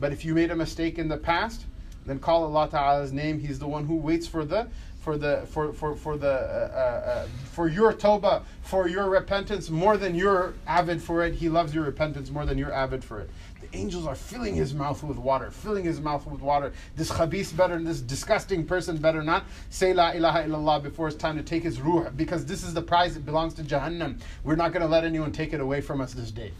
[0.00, 1.66] But if you made a mistake in the past,
[2.06, 3.38] then call Allah Ta'ala's name.
[3.38, 4.68] He's the one who waits for the
[5.00, 9.68] for the for for for the uh, uh, uh for your toba for your repentance
[9.68, 11.34] more than you're avid for it.
[11.34, 13.28] He loves your repentance more than you're avid for it
[13.72, 16.72] angels are filling his mouth with water, filling his mouth with water.
[16.96, 21.36] This khabis better, this disgusting person better not say la ilaha illallah before it's time
[21.36, 24.20] to take his ruh, because this is the prize that belongs to Jahannam.
[24.44, 26.52] We're not going to let anyone take it away from us this day.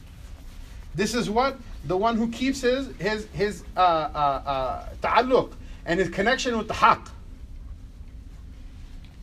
[0.94, 5.48] This is what the one who keeps his his his uh, uh, uh,
[5.84, 7.08] and his connection with the haqq.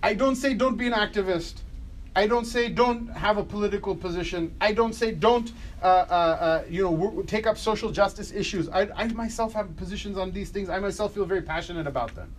[0.03, 1.62] I don't say don't be an activist.
[2.15, 4.53] I don't say don't have a political position.
[4.61, 5.51] I don't say don't,
[5.81, 8.69] uh, uh, uh, you know, take up social justice issues.
[8.69, 10.69] I, I myself have positions on these things.
[10.69, 12.31] I myself feel very passionate about them.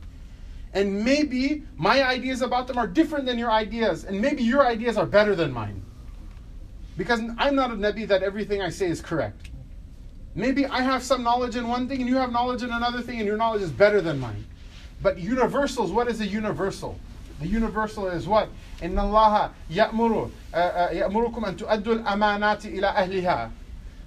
[0.74, 4.96] And maybe my ideas about them are different than your ideas, and maybe your ideas
[4.96, 5.82] are better than mine.
[6.96, 9.50] Because I'm not a Nabi that everything I say is correct.
[10.36, 13.18] Maybe I have some knowledge in one thing and you have knowledge in another thing
[13.18, 14.44] and your knowledge is better than mine.
[15.00, 16.98] But universals, what is a universal?
[17.39, 18.49] The universal is what?
[18.81, 23.51] إن الله يأمر يأمركم أن تؤدوا الأمانات إلى أهلها.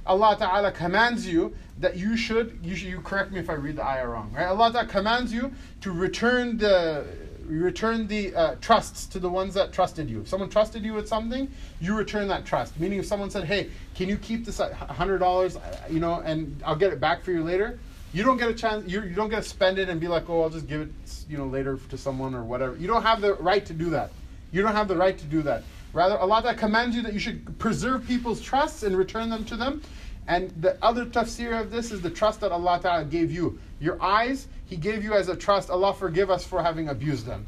[0.04, 3.76] Allah Ta'ala commands you that you should, you should, you correct me if I read
[3.76, 4.46] the ayah wrong, right?
[4.46, 7.06] Allah Ta'ala commands you to return the,
[7.46, 10.22] return the uh, trusts to the ones that trusted you.
[10.22, 11.48] If someone trusted you with something,
[11.80, 12.78] you return that trust.
[12.80, 16.76] Meaning if someone said, hey, can you keep this $100, uh, you know, and I'll
[16.76, 17.78] get it back for you later,
[18.13, 20.29] you don't get a chance, you, you don't get to spend it and be like,
[20.29, 20.89] oh, I'll just give it,
[21.29, 22.75] you know, later to someone or whatever.
[22.77, 24.11] You don't have the right to do that.
[24.51, 25.63] You don't have the right to do that.
[25.93, 29.55] Rather, Allah Ta'ala commands you that you should preserve people's trusts and return them to
[29.55, 29.81] them.
[30.27, 33.59] And the other tafsir of this is the trust that Allah Ta'ala gave you.
[33.79, 35.69] Your eyes, He gave you as a trust.
[35.69, 37.47] Allah forgive us for having abused them.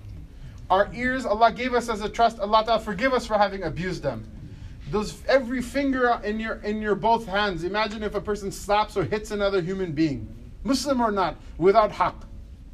[0.69, 2.39] Our ears, Allah gave us as a trust.
[2.39, 4.23] Allah Ta'ala forgive us for having abused them.
[4.91, 7.63] Those every finger in your in your both hands.
[7.63, 10.27] Imagine if a person slaps or hits another human being,
[10.69, 12.15] Muslim or not, without haqq.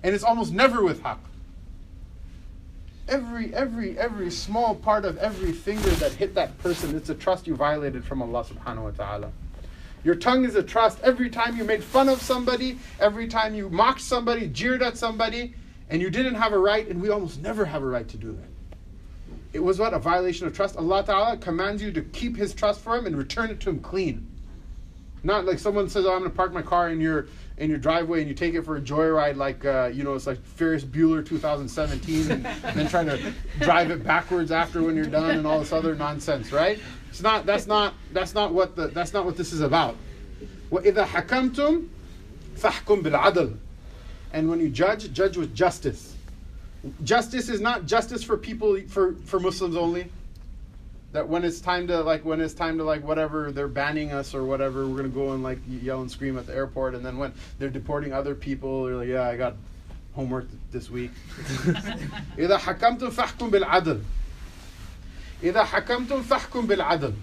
[0.04, 1.18] And it's almost never with haqq.
[3.08, 7.48] Every every every small part of every finger that hit that person, it's a trust
[7.48, 9.32] you violated from Allah subhanahu wa ta'ala.
[10.04, 11.00] Your tongue is a trust.
[11.04, 15.56] Every time you made fun of somebody, every time you mocked somebody, jeered at somebody,
[15.90, 18.32] and you didn't have a right, and we almost never have a right to do
[18.34, 18.50] that.
[19.54, 19.94] It was what?
[19.94, 20.76] A violation of trust.
[20.76, 23.80] Allah Ta'ala commands you to keep His trust for Him and return it to Him
[23.80, 24.28] clean.
[25.24, 27.28] Not like someone says, oh, I'm going to park my car in your
[27.59, 30.27] in your driveway and you take it for a joyride like uh, you know it's
[30.27, 35.05] like Ferris Bueller 2017 and, and then trying to drive it backwards after when you're
[35.05, 36.79] done and all this other nonsense, right?
[37.11, 37.45] It's not.
[37.45, 37.95] That's not.
[38.13, 38.89] That's not what the.
[38.89, 39.97] That's not what this is about.
[40.71, 41.89] وَإِذَا حَكَمْتُمْ
[42.57, 43.57] فَحْكُمْ بِالْعَدْلِ
[44.33, 46.15] And when you judge, judge with justice.
[47.03, 50.11] Justice is not justice for people for for Muslims only.
[51.15, 54.35] That when it's time to like when it's time to like whatever they're banning us
[54.35, 57.19] or whatever, we're gonna go and like yell and scream at the airport, and then
[57.19, 59.57] when they're deporting other people, they're like, yeah, I got
[60.15, 61.11] homework this week.
[62.39, 64.01] إذا حكمتم فاحكم بالعدل.
[65.43, 67.15] إذا حكمتم فاحكم بالعدل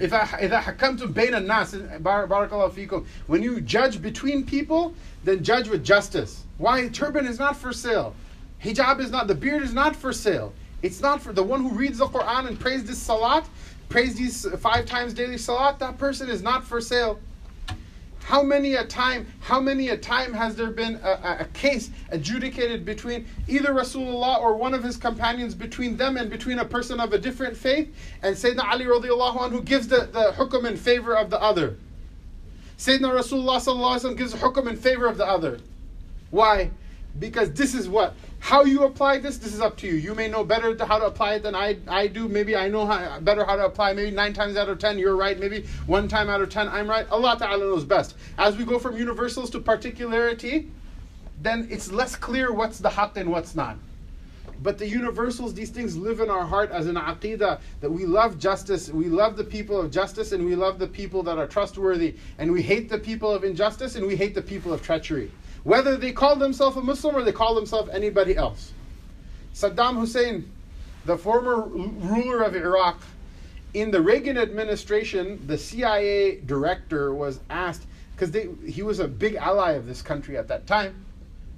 [0.00, 5.68] إذا إذا حكمتم بين الناس بارك الله فيكم when you judge between people then judge
[5.68, 8.14] with justice why turban is not for sale
[8.64, 11.69] hijab is not the beard is not for sale it's not for the one who
[11.69, 13.45] reads the Quran and prays this salat
[13.89, 17.19] prays these five times daily salat that person is not for sale
[18.23, 22.85] how many a time, how many a time has there been a, a, case adjudicated
[22.85, 27.13] between either Rasulullah or one of his companions between them and between a person of
[27.13, 31.17] a different faith and Sayyidina Ali radiallahu anhu who gives the, the hukum in favor
[31.17, 31.75] of the other.
[32.77, 35.59] Sayyidina Rasulullah gives hukum in favor of the other.
[36.29, 36.71] Why?
[37.19, 39.93] Because this is what how you apply this, this is up to you.
[39.93, 42.27] You may know better how to apply it than I, I do.
[42.27, 43.93] Maybe I know how, better how to apply.
[43.93, 45.39] Maybe nine times out of ten you're right.
[45.39, 47.07] Maybe one time out of ten I'm right.
[47.11, 48.15] Allah Ta'ala knows best.
[48.39, 50.71] As we go from universals to particularity,
[51.39, 53.77] then it's less clear what's the haqq and what's not.
[54.63, 58.39] But the universals, these things live in our heart as an aqidah that we love
[58.39, 62.15] justice, we love the people of justice, and we love the people that are trustworthy,
[62.39, 65.31] and we hate the people of injustice, and we hate the people of treachery
[65.63, 68.73] whether they call themselves a Muslim or they call themselves anybody else.
[69.53, 70.49] Saddam Hussein,
[71.05, 73.01] the former ruler of Iraq,
[73.73, 77.85] in the Reagan administration, the CIA director was asked,
[78.15, 78.35] because
[78.65, 81.05] he was a big ally of this country at that time,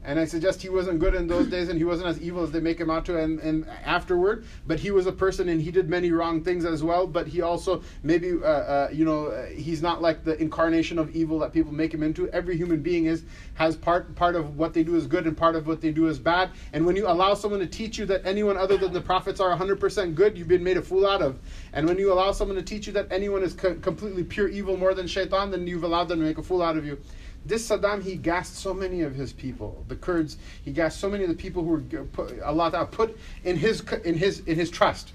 [0.06, 2.52] and I suggest he wasn't good in those days and he wasn't as evil as
[2.52, 4.46] they make him out to and, and afterward.
[4.68, 7.08] But he was a person and he did many wrong things as well.
[7.08, 11.16] But he also, maybe, uh, uh, you know, uh, he's not like the incarnation of
[11.16, 12.30] evil that people make him into.
[12.30, 13.24] Every human being is
[13.56, 16.08] has part part of what they do is good and part of what they do
[16.08, 16.52] is bad.
[16.74, 19.56] And when you allow someone to teach you that anyone other than the prophets are
[19.56, 21.40] 100% good, you've been made a fool out of.
[21.72, 24.76] And when you allow someone to teach you that anyone is co- completely pure evil
[24.76, 26.98] more than shaitan, then you've allowed them to make a fool out of you.
[27.46, 30.38] This Saddam, he gassed so many of his people, the Kurds.
[30.64, 34.16] He gassed so many of the people who were put, Allah put in his in
[34.16, 35.12] his in his trust.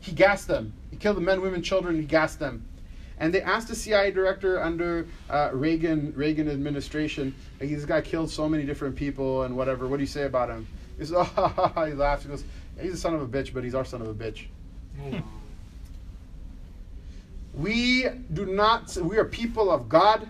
[0.00, 0.72] He gassed them.
[0.90, 1.96] He killed the men, women, children.
[1.96, 2.64] He gassed them.
[3.18, 8.30] And they asked the CIA director under uh, Reagan Reagan administration, like, this guy killed
[8.30, 9.86] so many different people and whatever.
[9.86, 10.66] What do you say about him?
[10.98, 12.24] He says, oh, he laughs.
[12.24, 12.44] He goes,
[12.80, 14.46] he's a son of a bitch, but he's our son of a bitch.
[15.02, 15.22] Oh.
[17.54, 18.96] we do not.
[18.96, 20.28] We are people of God.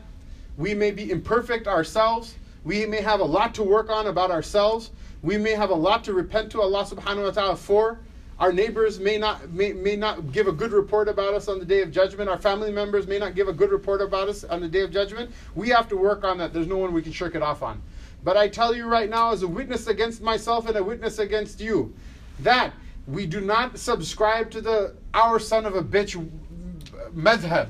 [0.57, 2.35] We may be imperfect ourselves.
[2.65, 4.91] We may have a lot to work on about ourselves.
[5.23, 7.99] We may have a lot to repent to Allah subhanahu wa ta'ala for.
[8.39, 11.65] Our neighbors may not, may, may not give a good report about us on the
[11.65, 12.29] day of judgment.
[12.29, 14.91] Our family members may not give a good report about us on the day of
[14.91, 15.31] judgment.
[15.55, 16.53] We have to work on that.
[16.53, 17.81] There's no one we can shirk it off on.
[18.25, 21.61] But I tell you right now, as a witness against myself and a witness against
[21.61, 21.95] you,
[22.41, 22.73] that
[23.07, 27.69] We do not subscribe to the our son of a bitch uh, madhab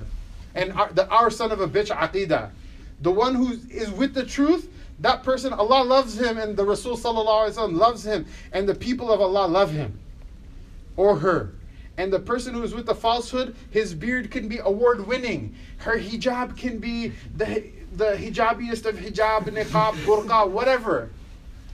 [0.54, 2.50] and our, the our son of a bitch aqidah.
[3.00, 4.70] The one who is with the truth,
[5.00, 9.46] that person, Allah loves him and the Rasul loves him and the people of Allah
[9.46, 9.98] love him
[10.96, 11.52] or her.
[11.98, 15.54] And the person who is with the falsehood, his beard can be award winning.
[15.78, 21.10] Her hijab can be the, the hijabiest of hijab, niqab, burqa, whatever.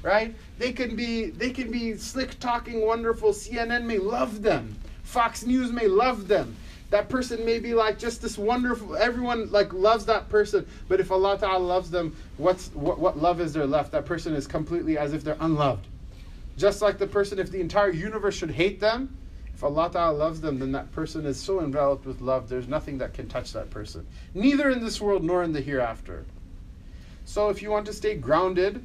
[0.02, 0.34] Right?
[0.58, 3.30] They can be they can be slick talking, wonderful.
[3.30, 4.76] CNN may love them.
[5.04, 6.56] Fox News may love them
[6.92, 11.10] that person may be like just this wonderful everyone like loves that person but if
[11.10, 13.90] allah ta'ala loves them what's what, what love is there left?
[13.92, 15.86] That person is completely as if they're unloved.
[16.56, 19.16] Just like the person if the entire universe should hate them
[19.54, 22.98] if allah ta'ala loves them then that person is so enveloped with love there's nothing
[22.98, 24.06] that can touch that person.
[24.34, 26.26] Neither in this world nor in the hereafter.
[27.24, 28.84] So if you want to stay grounded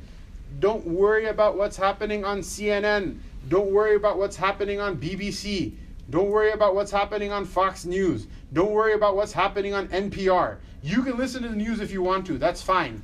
[0.61, 3.17] don't worry about what's happening on cnn
[3.49, 5.73] don't worry about what's happening on bbc
[6.09, 8.27] don't worry about what's happening on Fox News.
[8.53, 10.57] Don't worry about what's happening on NPR.
[10.81, 12.37] You can listen to the news if you want to.
[12.37, 13.01] That's fine.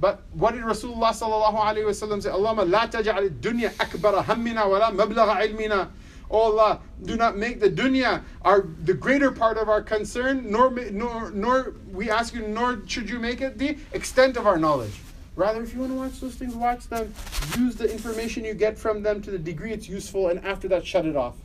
[0.00, 2.30] But what did Rasulullah sallallahu alaihi wasallam say?
[2.30, 5.90] Allahumma la taj'al dunya akbara hammina wa la mablagha ilmina.
[6.30, 10.70] Oh Allah, do not make the dunya our the greater part of our concern, nor
[10.70, 14.92] nor nor we ask you, nor should you make it the extent of our knowledge.
[15.34, 17.12] Rather, if you want to watch those things, watch them.
[17.58, 20.86] Use the information you get from them to the degree it's useful, and after that,
[20.86, 21.36] shut it off.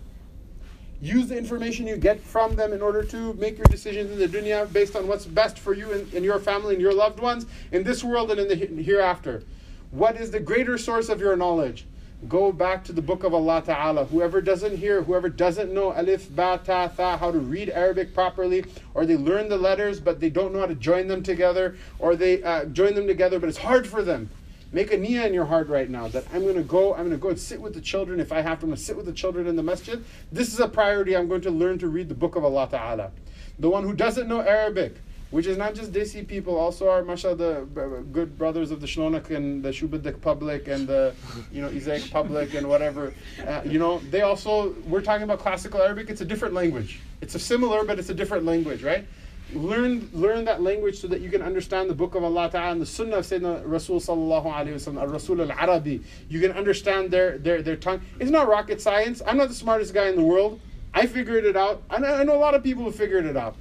[1.02, 4.28] Use the information you get from them in order to make your decisions in the
[4.28, 7.48] dunya based on what's best for you and, and your family and your loved ones
[7.72, 9.44] in this world and in the hereafter.
[9.90, 11.86] What is the greater source of your knowledge?
[12.30, 14.06] Go back to the book of Allah Ta'ala.
[14.06, 18.64] Whoever doesn't hear, whoever doesn't know alif, ba, ta, tha, how to read Arabic properly,
[18.94, 22.16] or they learn the letters but they don't know how to join them together, or
[22.16, 24.30] they uh, join them together but it's hard for them
[24.74, 27.12] Make a niyyah in your heart right now that I'm going to go, I'm going
[27.12, 28.66] to go and sit with the children if I have to.
[28.66, 30.04] I'm going to sit with the children in the masjid.
[30.32, 31.16] This is a priority.
[31.16, 33.12] I'm going to learn to read the book of Allah Ta'ala.
[33.60, 34.96] The one who doesn't know Arabic,
[35.32, 39.30] which is not just Desi people, also our, mashallah, the good brothers of the Shlonak
[39.30, 41.14] and the Shubadik public and the,
[41.52, 43.14] you know, Izak public and whatever.
[43.46, 47.02] Uh, you know, they also, we're talking about classical Arabic, it's a different language.
[47.20, 49.06] It's a similar, but it's a different language, right?
[49.54, 52.82] Learn learn that language so that you can understand the book of Allah Ta'ala and
[52.82, 56.02] the Sunnah of Sayyidina Rasul Sallallahu Alaihi Wasallam, Rasul al Arabi.
[56.30, 58.02] You can understand their, their, their tongue.
[58.20, 59.22] It's not rocket science.
[59.26, 60.60] I'm not the smartest guy in the world.
[60.94, 61.84] I figured it out.
[61.90, 63.56] I know, I know a lot of people who figured it out.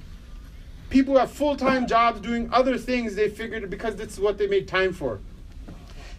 [0.89, 4.37] People who have full time jobs doing other things, they figured it because that's what
[4.37, 5.19] they made time for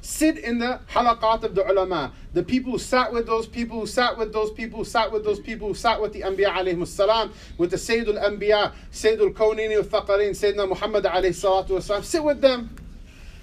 [0.02, 2.12] sit in the halaqat of the ulama.
[2.34, 5.24] The people who sat with those people, who sat with those people, who sat with
[5.24, 9.76] those people, who sat with the Anbiya alayhi salam, with the Sayyidul Anbiya, Sayyidul Kawnini
[9.76, 12.02] al Thaqarin, Sayyidina Muhammad alayhi salatu wasalam.
[12.02, 12.74] Sit with them.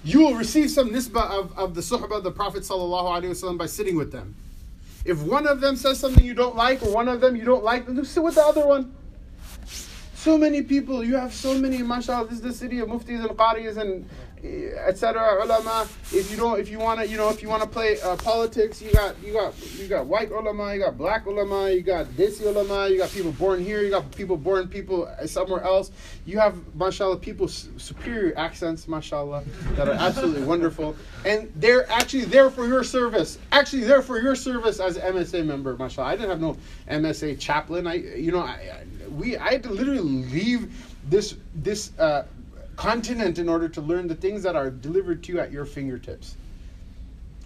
[0.04, 3.58] You will receive some nisbah of, of the suhbah of the Prophet sallallahu alayhi wasallam
[3.58, 4.34] by sitting with them.
[5.04, 7.64] If one of them says something you don't like, or one of them you don't
[7.64, 8.94] like, then sit with the other one.
[10.14, 13.30] So many people, you have so many, mashallah, this is the city of muftis and
[13.30, 14.06] qaris and
[14.44, 15.44] etc.
[15.44, 15.86] Ulama.
[16.12, 18.16] If you don't, if you want to, you know, if you want to play uh,
[18.16, 22.16] politics, you got you got you got white ulama, you got black ulama, you got
[22.16, 25.90] this ulama, you got people born here, you got people born people somewhere else.
[26.26, 32.50] You have, mashallah, people superior accents, mashallah, that are absolutely wonderful, and they're actually there
[32.50, 33.38] for your service.
[33.52, 36.08] Actually, there for your service as MSA member, mashallah.
[36.08, 36.56] I didn't have no
[36.88, 37.86] MSA chaplain.
[37.86, 40.72] I, you know, I, I we I had to literally leave
[41.08, 41.92] this this.
[41.98, 42.24] Uh,
[42.80, 46.34] continent in order to learn the things that are delivered to you at your fingertips.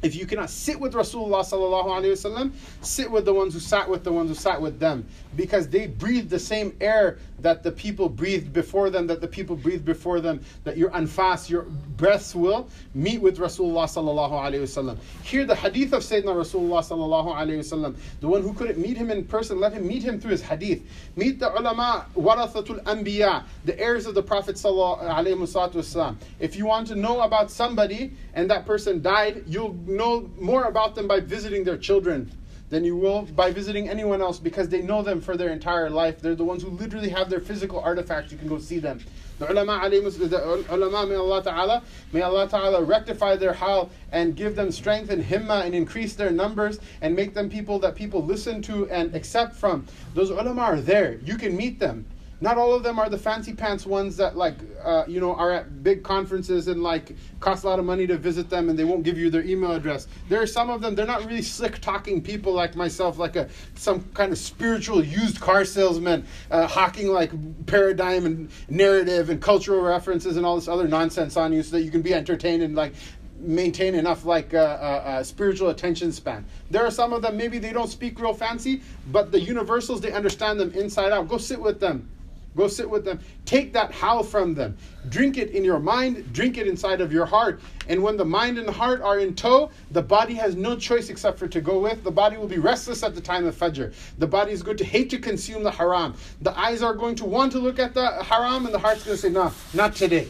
[0.00, 3.90] If you cannot sit with Rasulullah sallallahu alaihi wasallam, sit with the ones who sat
[3.90, 5.04] with the ones who sat with them,
[5.34, 9.54] because they breathe the same air that the people breathed before them, that the people
[9.54, 11.64] breathed before them, that your anfas, your
[11.98, 14.96] breaths will meet with Rasulullah sallallahu alaihi wasallam.
[15.22, 17.96] Hear the hadith of Sayyidina Rasulullah sallallahu alaihi wasallam.
[18.20, 20.82] The one who couldn't meet him in person, let him meet him through his hadith.
[21.16, 26.16] Meet the ulama, warathatul anbiya, the heirs of the Prophet sallallahu alaihi wasallam.
[26.40, 30.94] If you want to know about somebody and that person died, you'll know more about
[30.94, 32.32] them by visiting their children
[32.70, 36.20] than you will by visiting anyone else because they know them for their entire life.
[36.20, 38.32] They're the ones who literally have their physical artifacts.
[38.32, 39.00] You can go see them.
[39.38, 44.54] The ulama, the ulama may Allah Ta'ala, may Allah Ta'ala rectify their hal and give
[44.54, 48.62] them strength and himma and increase their numbers and make them people that people listen
[48.62, 49.86] to and accept from.
[50.14, 51.18] Those ulama are there.
[51.24, 52.06] You can meet them.
[52.40, 55.52] Not all of them are the fancy pants ones that like uh, you know are
[55.52, 58.84] at big conferences and like cost a lot of money to visit them and they
[58.84, 60.08] won't give you their email address.
[60.28, 63.48] There are some of them they're not really slick talking people like myself, like a
[63.74, 67.30] some kind of spiritual used car salesman uh, hawking like
[67.66, 71.82] paradigm and narrative and cultural references and all this other nonsense on you so that
[71.82, 72.94] you can be entertained and like
[73.38, 76.44] maintain enough like uh, uh, uh, spiritual attention span.
[76.70, 80.12] There are some of them maybe they don't speak real fancy, but the universals they
[80.12, 81.28] understand them inside out.
[81.28, 82.08] Go sit with them.
[82.56, 83.20] Go sit with them.
[83.44, 84.76] Take that how from them.
[85.08, 87.60] Drink it in your mind, drink it inside of your heart.
[87.88, 91.08] And when the mind and the heart are in tow, the body has no choice
[91.10, 92.04] except for to go with.
[92.04, 93.92] The body will be restless at the time of Fajr.
[94.18, 96.14] The body is going to hate to consume the haram.
[96.42, 99.16] The eyes are going to want to look at the haram, and the heart's going
[99.16, 100.28] to say, No, not today.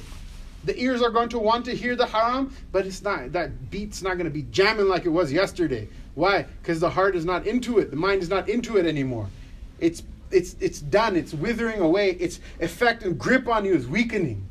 [0.65, 4.03] The ears are going to want to hear the haram, but it's not that beat's
[4.03, 5.89] not going to be jamming like it was yesterday.
[6.15, 6.47] Why?
[6.63, 7.91] Because the heart is not into it.
[7.91, 9.29] The mind is not into it anymore.
[9.79, 10.03] It's
[10.35, 11.17] it's it's done.
[11.17, 12.11] It's withering away.
[12.11, 14.47] Its effect and grip on you is weakening.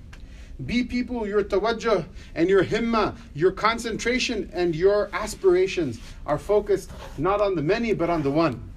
[0.66, 2.06] Be people, your tawajjuh
[2.36, 8.10] and your himma, your concentration and your aspirations are focused not on the many but
[8.10, 8.70] on the one.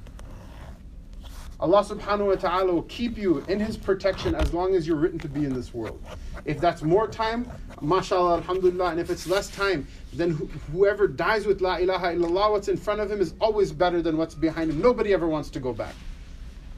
[1.59, 5.19] Allah subhanahu wa ta'ala will keep you in His protection as long as you're written
[5.21, 6.03] to be in this world.
[6.45, 7.51] If that's more time,
[7.81, 12.51] mashallah, alhamdulillah, and if it's less time, then wh- whoever dies with La ilaha illallah,
[12.51, 14.83] what's in front of him is always better than what's behind him.
[14.83, 15.95] Nobody ever wants to go back.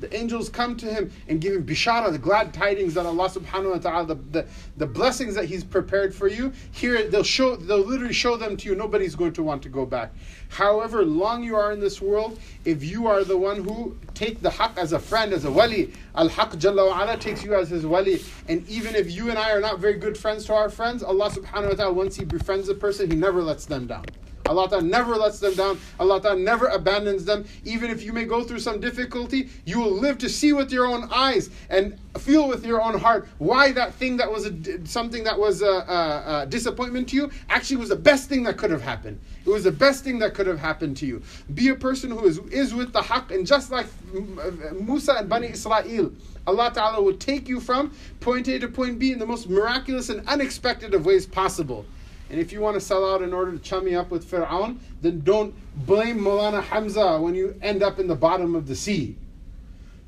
[0.01, 3.73] The angels come to him and give him bishara, the glad tidings that Allah subhanahu
[3.73, 4.47] wa ta'ala, the, the,
[4.77, 6.53] the blessings that He's prepared for you.
[6.73, 8.75] Here they'll show they'll literally show them to you.
[8.75, 10.13] Nobody's going to want to go back.
[10.51, 14.51] However long you are in this world, if you are the one who take the
[14.51, 17.69] haqq as a friend, as a wali, al haqq jalla wa ala takes you as
[17.69, 18.23] his wali.
[18.49, 21.31] And even if you and I are not very good friends to our friends, Allah
[21.31, 24.05] subhanahu wa ta'ala, once He befriends a person, He never lets them down.
[24.49, 25.79] Allah Ta'ala never lets them down.
[26.01, 27.45] Allah Ta'ala never abandons them.
[27.65, 30.87] Even if you may go through some difficulty, you will live to see with your
[30.87, 35.25] own eyes and feel with your own heart why that thing that was a, something
[35.25, 38.71] that was a, a, a disappointment to you actually was the best thing that could
[38.71, 39.21] have happened.
[39.47, 41.23] It was the best thing that could have happened to you.
[41.55, 45.29] Be a person who is, is with the haqq, and just like uh, Musa and
[45.29, 46.13] Bani Israel,
[46.47, 50.09] Allah Ta'ala will take you from point A to point B in the most miraculous
[50.09, 51.85] and unexpected of ways possible.
[52.31, 55.21] And if you want to sell out in order to chummy up with Fir'aun, then
[55.21, 55.55] don't
[55.87, 59.17] blame Molana Hamza when you end up in the bottom of the sea.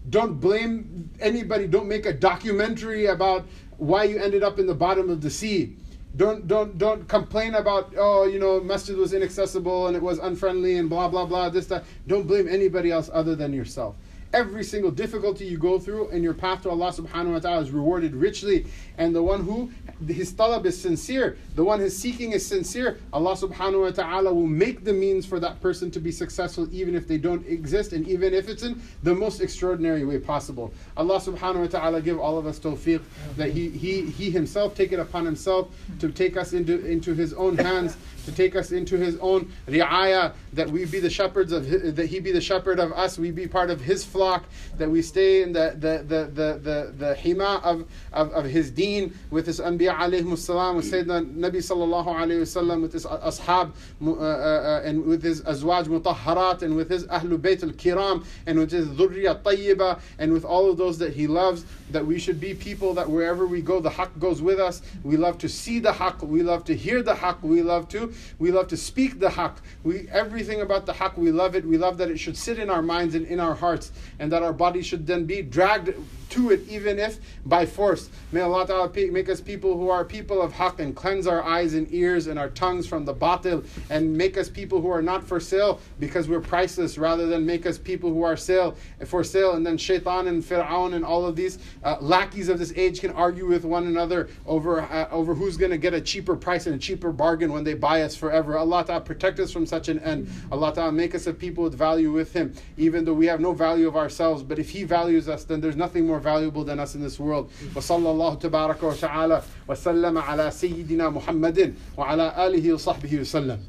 [0.08, 1.66] Don't blame anybody.
[1.66, 3.46] Don't make a documentary about
[3.78, 5.76] why you ended up in the bottom of the sea.
[6.16, 10.76] Don't don't don't complain about oh you know masjid was inaccessible and it was unfriendly
[10.76, 11.84] and blah blah blah this that.
[12.06, 13.94] Don't blame anybody else other than yourself.
[14.32, 17.72] Every single difficulty you go through and your path to Allah subhanahu wa ta'ala is
[17.72, 18.66] rewarded richly.
[18.96, 19.72] And the one who
[20.06, 24.46] his talab is sincere, the one his seeking is sincere, Allah subhanahu wa ta'ala will
[24.46, 28.06] make the means for that person to be successful even if they don't exist and
[28.06, 30.72] even if it's in the most extraordinary way possible.
[30.96, 33.02] Allah subhanahu wa ta'ala give all of us tawfiq
[33.36, 35.68] that he, he, he himself take it upon himself
[35.98, 37.96] to take us into, into his own hands,
[38.30, 42.06] to take us into his own ri'ayah, that we be the shepherds of his, that
[42.06, 44.44] he be the shepherd of us, we be part of his flock,
[44.78, 48.70] that we stay in the the the the the, the hima of, of, of his
[48.70, 53.72] deen with his anbiya alayhi salam, with Sayyidina Nabi sallallahu alayhi wasallam, with his ashab
[54.04, 58.58] uh, uh, and with his azwaj mutahharat and with his ahlul bayt al kiram and
[58.58, 62.40] with his dhurriya tayyiba and with all of those that he loves, that we should
[62.40, 64.82] be people that wherever we go, the haqq goes with us.
[65.02, 68.12] We love to see the haqq, we love to hear the haqq, we love to
[68.38, 69.56] we love to speak the haqq.
[69.84, 71.64] We everything about the haqq, we love it.
[71.64, 74.42] We love that it should sit in our minds and in our hearts, and that
[74.42, 75.94] our body should then be dragged
[76.30, 78.10] to it, even if by force.
[78.32, 81.74] May Allah Ta'ala make us people who are people of haqq and cleanse our eyes
[81.74, 85.24] and ears and our tongues from the batil and make us people who are not
[85.24, 88.76] for sale because we're priceless rather than make us people who are sale
[89.06, 92.72] for sale and then shaitan and fir'aun and all of these uh, lackeys of this
[92.76, 96.36] age can argue with one another over uh, over who's going to get a cheaper
[96.36, 98.56] price and a cheaper bargain when they buy us forever.
[98.56, 100.30] Allah Ta'ala protect us from such an end.
[100.52, 103.52] Allah Ta'ala make us a people with value with him even though we have no
[103.52, 106.95] value of ourselves but if he values us then there's nothing more valuable than us
[106.95, 107.49] in this world.
[107.75, 113.59] وصلى الله تبارك وتعالى وسلم على سيدنا محمد وعلى آله وصحبه وسلم